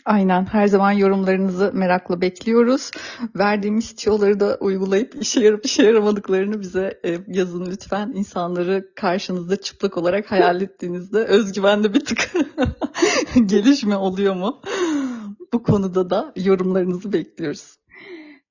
Aynen. 0.05 0.45
Her 0.45 0.67
zaman 0.67 0.91
yorumlarınızı 0.91 1.71
merakla 1.73 2.21
bekliyoruz. 2.21 2.91
Verdiğimiz 3.35 3.95
tiyoları 3.95 4.39
da 4.39 4.57
uygulayıp 4.59 5.15
işe 5.21 5.41
yarıp 5.43 5.65
işe 5.65 5.83
yaramadıklarını 5.83 6.61
bize 6.61 6.99
e, 7.05 7.17
yazın 7.27 7.65
lütfen. 7.71 8.11
İnsanları 8.15 8.89
karşınızda 8.95 9.55
çıplak 9.55 9.97
olarak 9.97 10.31
hayal 10.31 10.61
ettiğinizde 10.61 11.17
özgüvende 11.17 11.93
bir 11.93 12.05
tık 12.05 12.31
gelişme 13.45 13.95
oluyor 13.95 14.35
mu? 14.35 14.61
Bu 15.53 15.63
konuda 15.63 16.09
da 16.09 16.33
yorumlarınızı 16.35 17.13
bekliyoruz. 17.13 17.77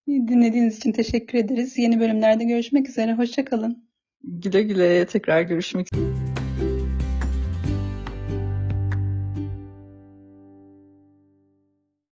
Dinlediğiniz 0.08 0.76
için 0.76 0.92
teşekkür 0.92 1.38
ederiz. 1.38 1.78
Yeni 1.78 2.00
bölümlerde 2.00 2.44
görüşmek 2.44 2.88
üzere. 2.88 3.14
Hoşça 3.14 3.44
kalın. 3.44 3.88
Güle 4.24 4.62
güle 4.62 5.06
tekrar 5.06 5.42
görüşmek 5.42 5.86
üzere. 5.92 6.41